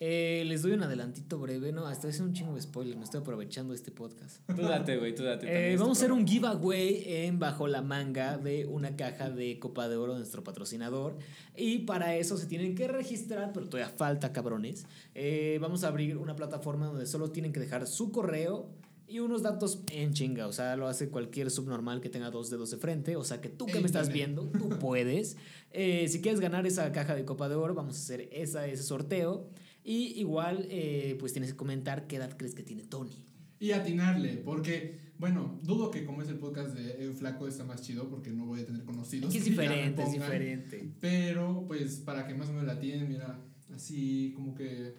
[0.00, 1.86] Eh, les doy un adelantito breve, ¿no?
[1.86, 4.40] Hasta es un chingo de spoiler, me estoy aprovechando de este podcast.
[4.46, 5.72] Tú date, güey, tú date.
[5.72, 9.88] Eh, vamos a hacer un giveaway en Bajo la Manga de una caja de Copa
[9.88, 11.16] de Oro de nuestro patrocinador.
[11.56, 14.86] Y para eso se tienen que registrar, pero todavía falta, cabrones.
[15.16, 18.68] Eh, vamos a abrir una plataforma donde solo tienen que dejar su correo
[19.08, 20.46] y unos datos en chinga.
[20.46, 23.16] O sea, lo hace cualquier subnormal que tenga dos dedos de frente.
[23.16, 25.36] O sea, que tú que me estás viendo, tú puedes.
[25.70, 29.50] Si quieres ganar esa caja de Copa de Oro, vamos a hacer esa, ese sorteo.
[29.84, 33.24] Y igual, eh, pues tienes que comentar qué edad crees que tiene Tony.
[33.60, 37.82] Y atinarle, porque, bueno, dudo que como es el podcast de El Flaco está más
[37.82, 39.34] chido porque no voy a tener conocidos.
[39.34, 40.20] Es que ya me diferente, es pongan.
[40.30, 40.90] diferente.
[41.00, 43.40] Pero, pues, para que más o menos la tienen, mira,
[43.74, 44.94] así como que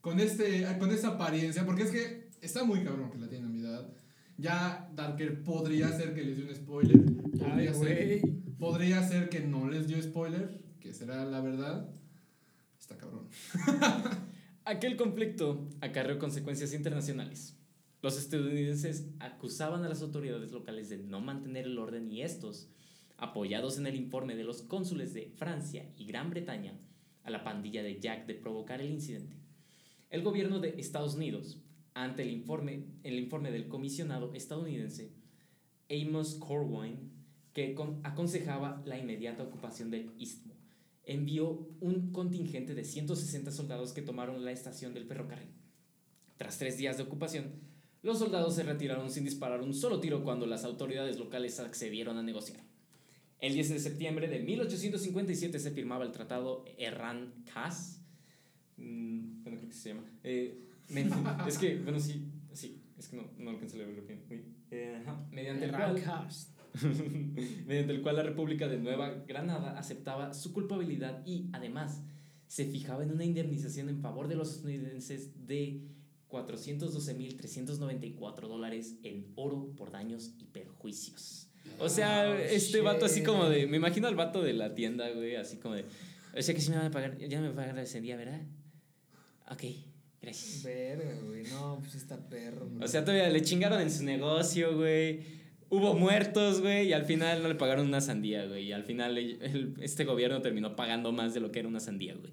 [0.00, 3.50] con este, con esta apariencia, porque es que está muy cabrón que la tienen a
[3.52, 3.90] mi edad.
[4.36, 7.00] Ya Darker podría ser que les dé un spoiler.
[7.38, 8.20] Podría Ay, ser.
[8.58, 11.88] podría ser que no les dio spoiler, que será la verdad.
[12.94, 13.28] Está cabrón.
[14.64, 17.56] Aquel conflicto acarreó consecuencias internacionales.
[18.02, 22.68] Los estadounidenses acusaban a las autoridades locales de no mantener el orden y estos,
[23.16, 26.78] apoyados en el informe de los cónsules de Francia y Gran Bretaña,
[27.22, 29.36] a la pandilla de Jack de provocar el incidente.
[30.10, 31.58] El gobierno de Estados Unidos,
[31.94, 35.12] ante el informe, el informe del comisionado estadounidense
[35.90, 37.10] Amos Corwin,
[37.52, 40.53] que con- aconsejaba la inmediata ocupación del istmo,
[41.06, 45.48] envió un contingente de 160 soldados que tomaron la estación del ferrocarril.
[46.36, 47.52] Tras tres días de ocupación,
[48.02, 52.22] los soldados se retiraron sin disparar un solo tiro cuando las autoridades locales accedieron a
[52.22, 52.60] negociar.
[53.40, 58.00] El 10 de septiembre de 1857 se firmaba el tratado Herrán-Cas.
[58.76, 60.04] Mm, bueno, creo que se llama.
[60.22, 60.58] Eh,
[61.46, 64.54] es que, bueno, sí, sí, es que no, no alcancé a leerlo bien.
[64.70, 66.48] Eh, mediante Roundhouse.
[67.66, 72.02] mediante el cual la República de Nueva Granada aceptaba su culpabilidad y, además,
[72.46, 75.80] se fijaba en una indemnización en favor de los estadounidenses de
[76.28, 81.48] 412.394 dólares en oro por daños y perjuicios.
[81.78, 83.26] O sea, Oh, este vato así shit.
[83.26, 83.66] como de...
[83.66, 85.84] Me imagino al vato de la tienda, güey, así como de...
[86.36, 88.16] O sea que sí me van a pagar, ya me van a pagar ese día,
[88.16, 88.40] ¿verdad?
[89.50, 89.62] Ok,
[90.20, 90.64] gracias.
[90.64, 91.44] Verga, güey.
[91.44, 92.68] No, pues está perro.
[92.80, 95.43] O sea, todavía le chingaron en su negocio, güey.
[95.76, 98.64] Hubo muertos, güey, y al final no le pagaron una sandía, güey.
[98.66, 102.14] Y al final el- este gobierno terminó pagando más de lo que era una sandía,
[102.14, 102.32] güey.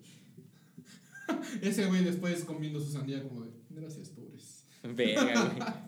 [1.62, 4.66] Ese güey después comiendo su sandía como de, gracias, pobres.
[4.84, 5.34] Verga,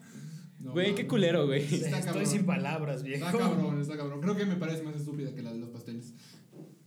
[0.60, 0.86] No, güey.
[0.86, 1.62] Güey, no, qué culero, güey.
[1.62, 2.26] Está Estoy cabrón.
[2.26, 3.26] sin palabras, viejo.
[3.26, 4.22] Está cabrón, está cabrón.
[4.22, 5.63] Creo que me parece más estúpida que la de los pasteles.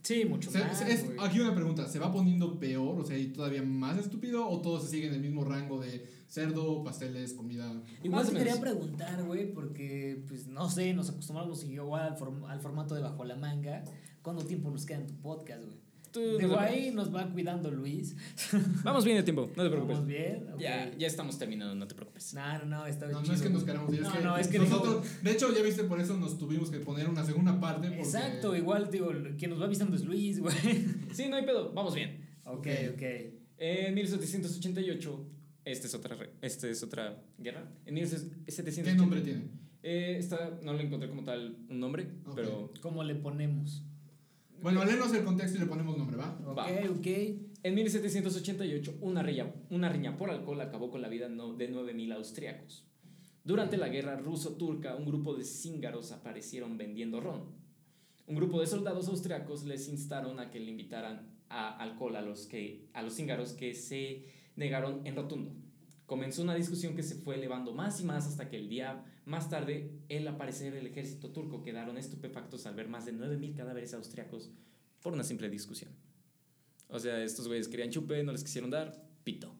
[0.07, 0.81] Sí, mucho Se- más.
[0.83, 3.01] es- aquí una pregunta, ¿se va poniendo peor?
[3.01, 4.49] O sea, ¿y todavía más estúpido?
[4.49, 7.83] ¿O todo se sigue en el mismo rango de cerdo, pasteles, comida?
[8.05, 12.61] Igual te quería preguntar, güey, porque, pues, no sé, nos acostumbramos igual al, form- al
[12.61, 13.83] formato de Bajo la Manga.
[14.23, 15.79] ¿Cuánto tiempo nos queda en tu podcast, güey?
[16.21, 16.71] No Digo, preocupes.
[16.71, 18.17] ahí nos va cuidando Luis.
[18.85, 19.97] Vamos bien de tiempo, no te preocupes.
[19.97, 20.47] ¿Vamos bien?
[20.53, 20.61] Ok.
[20.61, 22.35] Ya, ya estamos terminando, no te preocupes.
[22.35, 23.29] No, no, no, está No, chido.
[23.29, 25.55] no es que nos queramos ir, es No, que, no, es que nosotros, de hecho,
[25.55, 27.89] ya viste, por eso nos tuvimos que poner una segunda parte.
[27.89, 30.55] Porque, Exacto, igual, digo, quien nos va avisando es Luis, güey.
[31.13, 32.27] Sí, no hay pedo, vamos bien.
[32.45, 33.03] ok, ok.
[33.59, 35.27] En 1788,
[35.65, 37.69] esta es otra, esta es otra guerra.
[37.87, 39.45] En 1788, ¿Qué nombre tiene?
[39.83, 42.35] Eh, esta no le encontré como tal un nombre, Ok.
[42.35, 43.85] pero ¿Cómo le ponemos?
[44.63, 46.39] Bueno, léenos el contexto y le ponemos nombre, ¿va?
[46.45, 46.67] Ok, Va.
[46.91, 47.07] ok.
[47.63, 52.87] En 1788, una riña, una riña por alcohol acabó con la vida de 9.000 austriacos.
[53.45, 57.45] Durante la guerra ruso-turca, un grupo de cíngaros aparecieron vendiendo ron.
[58.27, 62.47] Un grupo de soldados austriacos les instaron a que le invitaran a alcohol a los,
[62.47, 64.27] que, a los cíngaros que se
[64.57, 65.53] negaron en rotundo.
[66.07, 69.51] Comenzó una discusión que se fue elevando más y más hasta que el día más
[69.51, 74.51] tarde, el aparecer del ejército turco quedaron estupefactos al ver más de 9.000 cadáveres austriacos
[75.03, 75.91] por una simple discusión.
[76.89, 79.53] O sea, estos güeyes querían chupe, no les quisieron dar, pito.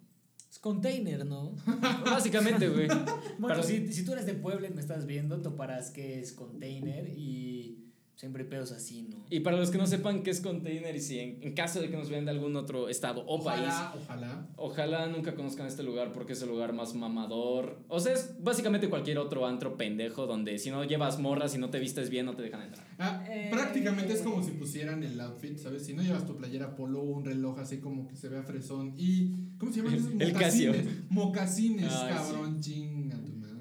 [0.49, 1.57] Es container, ¿no?
[2.05, 2.87] Básicamente, güey.
[2.87, 6.33] Bueno, Para- si, si tú eres de Puebla y me estás viendo, toparás que es
[6.33, 7.76] container y
[8.17, 9.25] siempre hay pedos así, ¿no?
[9.31, 11.91] Y para los que no sepan qué es container y si en, en caso de
[11.91, 14.47] que nos vean de algún otro estado o país, Ojalá, ojalá.
[14.57, 17.79] ojalá nunca conozcan este lugar porque es el lugar más mamador.
[17.89, 21.69] O sea, es básicamente cualquier otro antro pendejo donde si no llevas morras y no
[21.71, 22.87] te vistes bien no te dejan entrar.
[22.99, 23.49] Ah, Eh.
[23.51, 25.85] Prácticamente es como si pusieran el outfit, ¿sabes?
[25.85, 28.95] Si no llevas tu playera polo o un reloj así como que se vea fresón
[28.97, 29.47] y...
[29.59, 30.11] ¿Cómo se llaman esos?
[30.19, 30.73] El Casio.
[30.73, 31.11] Mocasines.
[31.11, 32.96] Mocasines, Ay, cabrón, tu madre.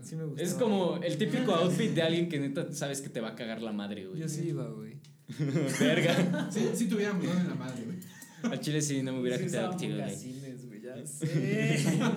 [0.05, 0.41] Sí me.
[0.41, 3.61] Es como el típico outfit de alguien que neta sabes que te va a cagar
[3.61, 4.21] la madre, güey.
[4.21, 4.97] Yo sí iba, güey.
[5.79, 6.49] Verga.
[6.51, 7.97] Sí, sí tuviéramos dado en la madre, güey.
[8.43, 9.89] Al chile sí no me hubiera Sí quitado güey.
[9.91, 11.79] mocasines, güey, ya sé.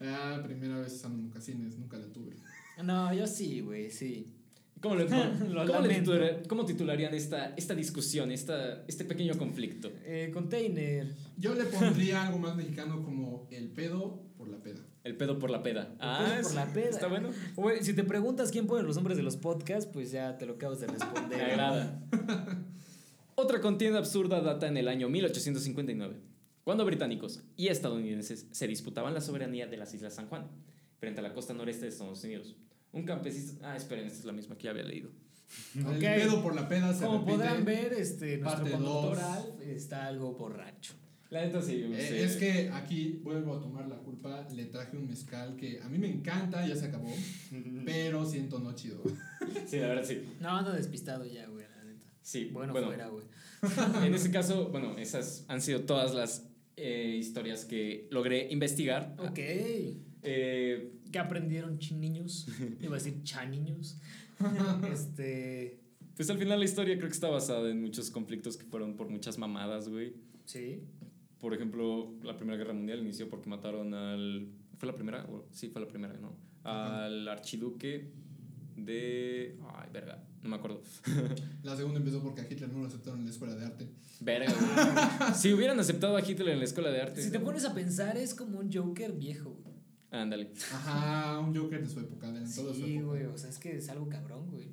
[0.00, 2.36] Ah, primera vez usando mocasines, nunca la tuve.
[2.84, 4.32] no, yo sí, güey, sí.
[4.80, 5.04] ¿Cómo, le,
[5.48, 9.90] Lo cómo, le titular- cómo titularían esta, esta discusión, esta, este pequeño conflicto?
[10.04, 11.14] Eh, container.
[11.36, 14.80] Yo le pondría algo más mexicano como el pedo por la peda.
[15.04, 15.94] El pedo por la peda.
[16.00, 16.90] Ah, pedo por la peda.
[16.90, 17.30] Está bueno.
[17.56, 20.54] Güey, si te preguntas quién pone los nombres de los podcasts, pues ya te lo
[20.54, 21.38] acabas de responder.
[21.38, 22.00] Me agrada.
[23.34, 26.16] Otra contienda absurda data en el año 1859,
[26.64, 30.48] cuando británicos y estadounidenses se disputaban la soberanía de las Islas San Juan,
[30.98, 32.56] frente a la costa noreste de Estados Unidos.
[32.92, 33.58] Un campesino...
[33.62, 35.10] Ah, esperen, esta es la misma que ya había leído.
[35.80, 36.02] Ok.
[36.02, 37.32] El pedo por la peda se Como repite.
[37.36, 39.18] podrán ver, este, nuestro Parte conductor.
[39.18, 40.94] Alf está algo borracho.
[41.30, 41.84] La neta sí.
[41.92, 42.16] Eh, sí.
[42.16, 44.46] Es que aquí vuelvo a tomar la culpa.
[44.54, 47.12] Le traje un mezcal que a mí me encanta, ya se acabó,
[47.84, 49.02] pero siento no chido.
[49.66, 50.22] Sí, la verdad sí.
[50.40, 52.06] No, ando despistado ya, güey, la neta.
[52.22, 53.24] Sí, Bueno, bueno, fuera, güey.
[54.06, 59.14] en ese caso, bueno, esas han sido todas las eh, historias que logré investigar.
[59.18, 59.38] Ok.
[60.22, 62.46] Eh, ¿Qué aprendieron, niños?
[62.80, 63.98] Iba a decir chan niños.
[64.92, 65.80] este.
[66.16, 69.08] Pues al final la historia creo que está basada en muchos conflictos que fueron por
[69.08, 70.14] muchas mamadas, güey.
[70.44, 70.82] Sí.
[71.40, 74.48] Por ejemplo, la Primera Guerra Mundial inició porque mataron al...
[74.78, 75.24] ¿Fue la primera?
[75.26, 76.36] O- Sí, fue la primera, ¿no?
[76.64, 78.10] Al archiduque
[78.76, 79.56] de...
[79.76, 80.82] Ay, verga, no me acuerdo.
[81.62, 83.88] La segunda empezó porque a Hitler no lo aceptaron en la escuela de arte.
[84.20, 85.34] Verga, güey.
[85.34, 87.22] Si hubieran aceptado a Hitler en la escuela de arte...
[87.22, 89.67] Si te pones a pensar, es como un Joker viejo, güey.
[90.10, 90.52] Ándale.
[90.72, 93.06] Ajá, un Joker de su época, de Sí, época.
[93.06, 94.72] güey, o sea, es que es algo cabrón, güey.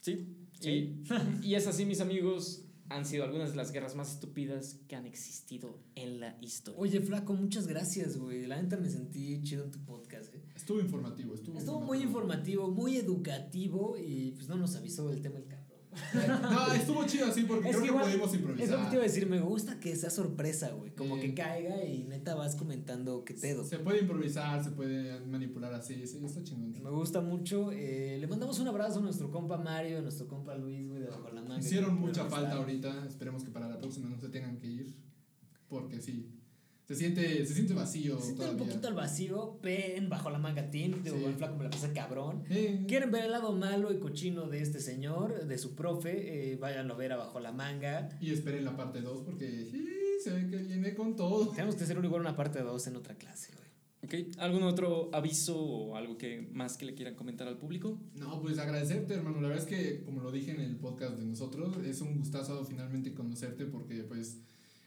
[0.00, 0.36] Sí.
[0.60, 0.70] Sí.
[0.70, 1.04] Y,
[1.48, 5.06] y es así, mis amigos, han sido algunas de las guerras más estúpidas que han
[5.06, 6.78] existido en la historia.
[6.80, 8.46] Oye, Flaco, muchas gracias, güey.
[8.46, 10.42] La neta me sentí chido en tu podcast, eh.
[10.54, 15.38] Estuvo informativo, estuvo Estuvo muy informativo, muy educativo y pues no nos avisó del tema
[15.38, 15.53] el cabrón.
[16.42, 18.88] No, estuvo chido así porque Es creo que igual- pudimos Es lo que improvisar.
[18.90, 20.90] te iba a decir, me gusta que sea sorpresa, güey.
[20.94, 21.20] Como Sí.
[21.22, 23.64] que caiga y neta vas comentando qué pedo.
[23.64, 26.72] Se puede improvisar, se puede manipular así, sí, está chingón.
[26.82, 27.70] Me gusta mucho.
[27.72, 31.08] eh, le mandamos un abrazo a nuestro compa Mario, a nuestro compa Luis, güey, de
[31.08, 31.58] bajo la manga.
[31.58, 34.96] Hicieron mucha falta ahorita, esperemos que para la próxima no se tengan que ir,
[35.68, 36.30] porque sí,
[36.86, 38.66] se siente, se siente vacío Se siente un todavía.
[38.66, 41.02] poquito al vacío, ven bajo la manga team.
[41.02, 41.24] Digo, Sí.
[41.24, 42.44] el flaco me la pasa cabrón.
[42.50, 46.52] Eh, ¿Quieren ver el lado malo y cochino de este señor, de su profe?
[46.52, 48.08] Eh, váyanlo a ver abajo la manga.
[48.20, 49.84] Y esperen la parte 2 porque sí,
[50.22, 51.48] se ve que viene con todo.
[51.50, 53.64] Tenemos que hacer un igual una parte 2 en otra clase, güey.
[54.04, 57.98] Ok, ¿Algún otro aviso o algo que más que le quieran comentar al público?
[58.14, 59.40] No, pues agradecerte, hermano.
[59.40, 62.62] La verdad es que, como lo dije en el podcast de nosotros, es un gustazo
[62.66, 64.40] finalmente conocerte porque, pues,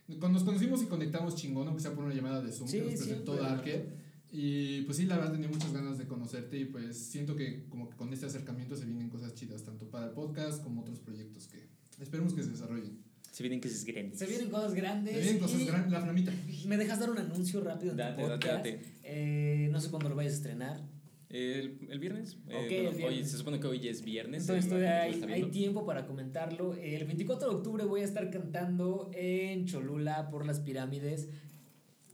[0.07, 2.93] nos conocimos y conectamos chingón, aunque sea por una llamada de Zoom Sí, que nos
[2.95, 3.55] presentó siempre.
[3.55, 4.07] Darker.
[4.31, 7.89] Y pues sí, la verdad tenía muchas ganas de conocerte y pues siento que como
[7.89, 11.47] que con este acercamiento se vienen cosas chidas, tanto para el podcast como otros proyectos
[11.47, 11.67] que
[11.99, 13.07] esperemos que se desarrollen.
[13.31, 14.17] Se vienen que es grande.
[14.17, 15.13] Se vienen cosas grandes.
[15.13, 16.33] Se vienen cosas grandes, la flamita.
[16.65, 18.81] ¿Me dejas dar un anuncio rápido en tu Date, date, date.
[19.03, 20.96] Eh, no sé cuándo lo vayas a estrenar.
[21.29, 22.37] ¿El, el viernes?
[22.47, 23.03] Eh, bueno, el viernes.
[23.03, 24.43] Hoy, se supone que hoy es viernes.
[24.43, 26.73] Entonces todavía hay, está hay tiempo para comentarlo.
[26.75, 31.27] El 24 de octubre voy a estar cantando en Cholula por las pirámides.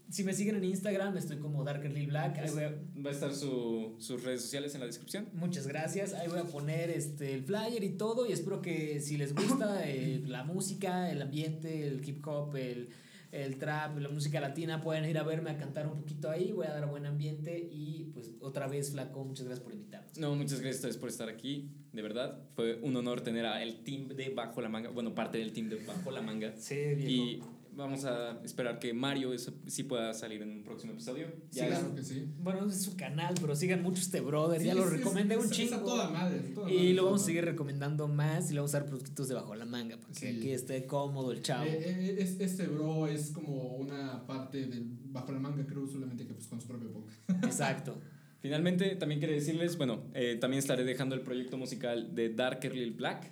[0.09, 2.37] Si me siguen en Instagram, estoy como Darker Lil Black.
[2.39, 5.27] Ahí voy a- Va a estar su- sus redes sociales en la descripción.
[5.33, 6.13] muchas gracias.
[6.13, 8.27] Ahí voy a poner este, el flyer y todo.
[8.27, 12.89] Y espero que si les gusta eh, la música, el ambiente, el hip hop, el,
[13.33, 16.51] el trap, la música latina, pueden ir a verme a cantar un poquito ahí.
[16.51, 17.67] Voy a dar buen ambiente.
[17.71, 20.17] Y pues otra vez, Flaco, muchas gracias por invitarnos.
[20.19, 21.71] No, muchas gracias a ustedes por estar aquí.
[21.91, 24.89] De verdad, fue un honor tener al team de Bajo la Manga.
[24.91, 26.53] Bueno, parte del team de Bajo la Manga.
[26.55, 27.11] Sí, viejo.
[27.11, 27.41] Y
[27.75, 31.27] vamos a esperar que Mario eso, sí pueda salir en un próximo episodio.
[31.49, 32.27] Sí, Ya claro que sí.
[32.39, 34.61] Bueno, es su canal, pero sigan mucho este brother.
[34.61, 35.75] ya Sí, lo recomendé un chingo.
[35.75, 36.39] Es a toda madre.
[36.53, 39.27] toda y madre, lo vamos a seguir recomendando más y le vamos a dar productos
[39.27, 41.65] debajo la manga para que aquí esté cómodo el chavo.
[41.65, 46.25] Eh, eh, es- este bro es como una parte del bajo la manga creo solamente
[46.27, 47.19] que pues con su propio podcast.
[47.43, 47.97] Exacto.
[48.39, 52.91] Finalmente, también quería decirles, bueno, eh, también estaré dejando el proyecto musical de Darker Lil
[52.91, 53.29] Black eh,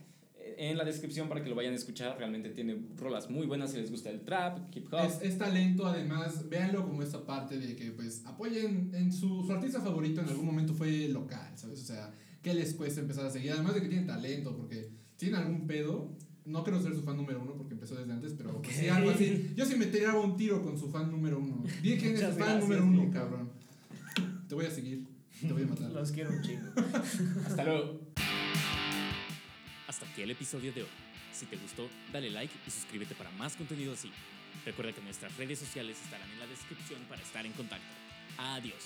[0.61, 2.15] en la descripción para que lo vayan a escuchar.
[2.19, 5.07] Realmente tiene rolas muy buenas si les gusta el trap, hip hop.
[5.07, 9.51] Es, es talento, además, véanlo como esta parte de que pues apoyen en su, su
[9.51, 11.81] artista favorito en algún momento fue local, ¿sabes?
[11.81, 13.53] O sea, ¿qué les cuesta empezar a seguir?
[13.53, 17.41] Además de que tienen talento, porque tienen algún pedo, no quiero ser su fan número
[17.41, 19.53] uno porque empezó desde antes, pero pues, sí, algo así.
[19.55, 21.63] Yo sí me tiraba un tiro con su fan número uno.
[21.81, 23.49] Dije quién es su fan gracias, número uno, cabrón.
[24.47, 25.07] Te voy a seguir,
[25.39, 25.89] te voy a matar.
[25.89, 26.67] Los quiero un chingo.
[27.47, 28.11] Hasta luego.
[30.01, 30.89] Hasta aquí el episodio de hoy.
[31.31, 34.11] Si te gustó, dale like y suscríbete para más contenido así.
[34.65, 37.85] Recuerda que nuestras redes sociales estarán en la descripción para estar en contacto.
[38.39, 38.81] Adiós.